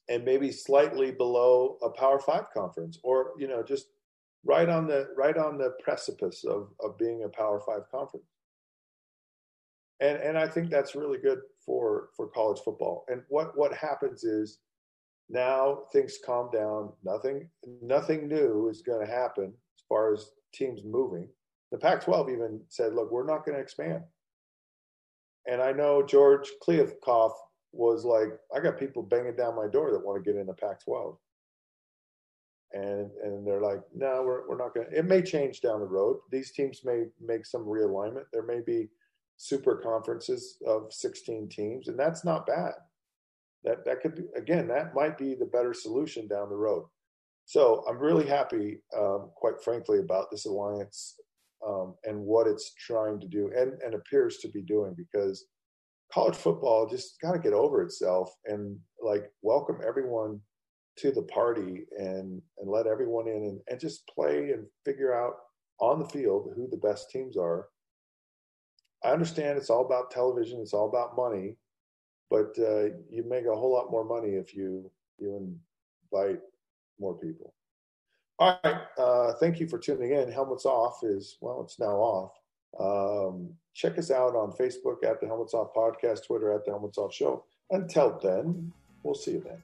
and 0.09 0.25
maybe 0.25 0.51
slightly 0.51 1.11
below 1.11 1.77
a 1.83 1.91
Power 1.91 2.19
Five 2.19 2.47
conference, 2.55 2.99
or 3.05 3.33
you 3.39 3.49
know, 3.49 3.63
just 3.63 3.89
right 4.45 4.69
on 4.69 4.87
the 4.87 5.09
right 5.17 5.37
on 5.37 5.59
the 5.59 5.75
precipice 5.83 6.45
of 6.45 6.71
of 6.81 6.99
being 6.99 7.25
a 7.25 7.29
Power 7.29 7.61
Five 7.61 7.91
conference. 7.91 8.27
And 10.01 10.19
and 10.19 10.39
I 10.39 10.49
think 10.49 10.71
that's 10.71 10.95
really 10.95 11.19
good 11.19 11.41
for 11.65 12.09
for 12.17 12.29
college 12.29 12.61
football. 12.65 13.05
And 13.09 13.23
what 13.29 13.57
what 13.57 13.75
happens 13.75 14.25
is 14.25 14.59
now 15.29 15.83
things 15.93 16.19
calm 16.25 16.51
down. 16.53 16.93
Nothing 17.05 17.49
nothing 17.83 18.29
new 18.29 18.69
is 18.69 18.83
going 18.83 19.07
to 19.07 19.13
happen 19.13 19.47
as 19.47 19.85
far 19.89 20.13
as 20.13 20.31
teams 20.53 20.83
moving. 20.85 21.29
The 21.71 21.79
Pac 21.79 22.05
12 22.05 22.31
even 22.31 22.61
said, 22.69 22.95
look, 22.95 23.13
we're 23.13 23.27
not 23.27 23.45
going 23.45 23.57
to 23.57 23.63
expand. 23.63 24.03
And 25.47 25.63
I 25.63 25.73
know 25.73 26.03
George 26.03 26.49
Kliavkoff 26.67 27.33
was 27.73 28.05
like, 28.05 28.29
I 28.55 28.61
got 28.61 28.79
people 28.79 29.03
banging 29.03 29.37
down 29.37 29.57
my 29.57 29.69
door 29.69 29.93
that 29.93 30.05
want 30.05 30.23
to 30.23 30.29
get 30.29 30.39
in 30.39 30.47
the 30.47 30.55
Pac 30.55 30.85
12. 30.85 31.17
And, 32.73 33.11
and 33.23 33.47
they're 33.47 33.61
like, 33.61 33.81
no, 33.95 34.23
we're, 34.25 34.49
we're 34.49 34.57
not 34.57 34.75
going 34.75 34.89
to. 34.89 34.97
It 34.97 35.05
may 35.05 35.23
change 35.23 35.61
down 35.61 35.81
the 35.81 35.87
road. 35.87 36.19
These 36.31 36.53
teams 36.53 36.83
may 36.85 37.05
make 37.21 37.45
some 37.45 37.65
realignment. 37.65 38.25
There 38.33 38.47
may 38.47 38.61
be 38.61 38.89
super 39.37 39.77
conferences 39.77 40.59
of 40.67 40.93
16 40.93 41.49
teams, 41.49 41.89
and 41.89 41.99
that's 41.99 42.25
not 42.25 42.47
bad. 42.47 42.73
That, 43.65 43.85
that 43.85 44.01
could 44.01 44.15
be, 44.15 44.23
again, 44.37 44.69
that 44.69 44.95
might 44.95 45.19
be 45.19 45.35
the 45.35 45.47
better 45.47 45.75
solution 45.75 46.29
down 46.29 46.49
the 46.49 46.57
road. 46.57 46.85
So 47.45 47.85
I'm 47.89 47.99
really 47.99 48.27
happy, 48.27 48.79
um, 48.97 49.31
quite 49.35 49.61
frankly, 49.63 49.99
about 49.99 50.31
this 50.31 50.47
alliance 50.47 51.17
um, 51.67 51.95
and 52.05 52.21
what 52.21 52.47
it's 52.47 52.73
trying 52.75 53.19
to 53.21 53.27
do 53.27 53.51
and, 53.57 53.73
and 53.83 53.95
appears 53.95 54.39
to 54.39 54.49
be 54.49 54.63
doing 54.63 54.95
because 54.97 55.47
college 56.13 56.37
football 56.37 56.89
just 56.89 57.21
got 57.21 57.33
to 57.33 57.39
get 57.39 57.53
over 57.53 57.83
itself 57.83 58.35
and 58.47 58.79
like 59.03 59.31
welcome 59.43 59.79
everyone 59.87 60.41
to 61.01 61.11
the 61.13 61.23
party 61.23 61.87
and 61.99 62.43
and 62.59 62.71
let 62.71 62.87
everyone 62.87 63.29
in 63.29 63.45
and, 63.45 63.61
and 63.69 63.81
just 63.81 64.07
play 64.07 64.51
and 64.53 64.67
figure 64.85 65.15
out 65.15 65.35
on 65.79 65.99
the 65.99 66.09
field 66.09 66.53
who 66.55 66.69
the 66.69 66.77
best 66.77 67.11
teams 67.11 67.37
are. 67.37 67.69
I 69.03 69.11
understand 69.11 69.57
it's 69.57 69.71
all 69.71 69.87
about 69.87 70.11
television, 70.11 70.61
it's 70.61 70.75
all 70.75 70.89
about 70.89 71.17
money, 71.17 71.57
but 72.29 72.55
uh, 72.59 72.95
you 73.11 73.25
make 73.27 73.47
a 73.47 73.55
whole 73.55 73.73
lot 73.73 73.91
more 73.91 74.05
money 74.05 74.35
if 74.35 74.55
you 74.55 74.91
you 75.19 75.59
invite 76.13 76.41
more 76.99 77.15
people. 77.15 77.55
All 78.39 78.59
right. 78.65 78.83
Uh, 78.97 79.35
thank 79.35 79.61
you 79.61 79.69
for 79.69 79.79
tuning 79.79 80.13
in. 80.13 80.33
Helmets 80.33 80.65
Off 80.65 81.01
is, 81.03 81.37
well, 81.43 81.61
it's 81.63 81.79
now 81.79 81.97
off. 81.97 82.33
Um, 82.79 83.51
check 83.75 83.99
us 83.99 84.11
out 84.11 84.35
on 84.35 84.53
Facebook 84.53 85.05
at 85.05 85.21
the 85.21 85.27
Helmets 85.27 85.53
Off 85.53 85.75
Podcast, 85.75 86.27
Twitter 86.27 86.53
at 86.53 86.65
the 86.65 86.71
Helmets 86.71 86.97
Off 86.97 87.13
Show. 87.13 87.45
Until 87.71 88.19
then, 88.23 88.73
we'll 89.03 89.15
see 89.15 89.33
you 89.33 89.43
then. 89.45 89.63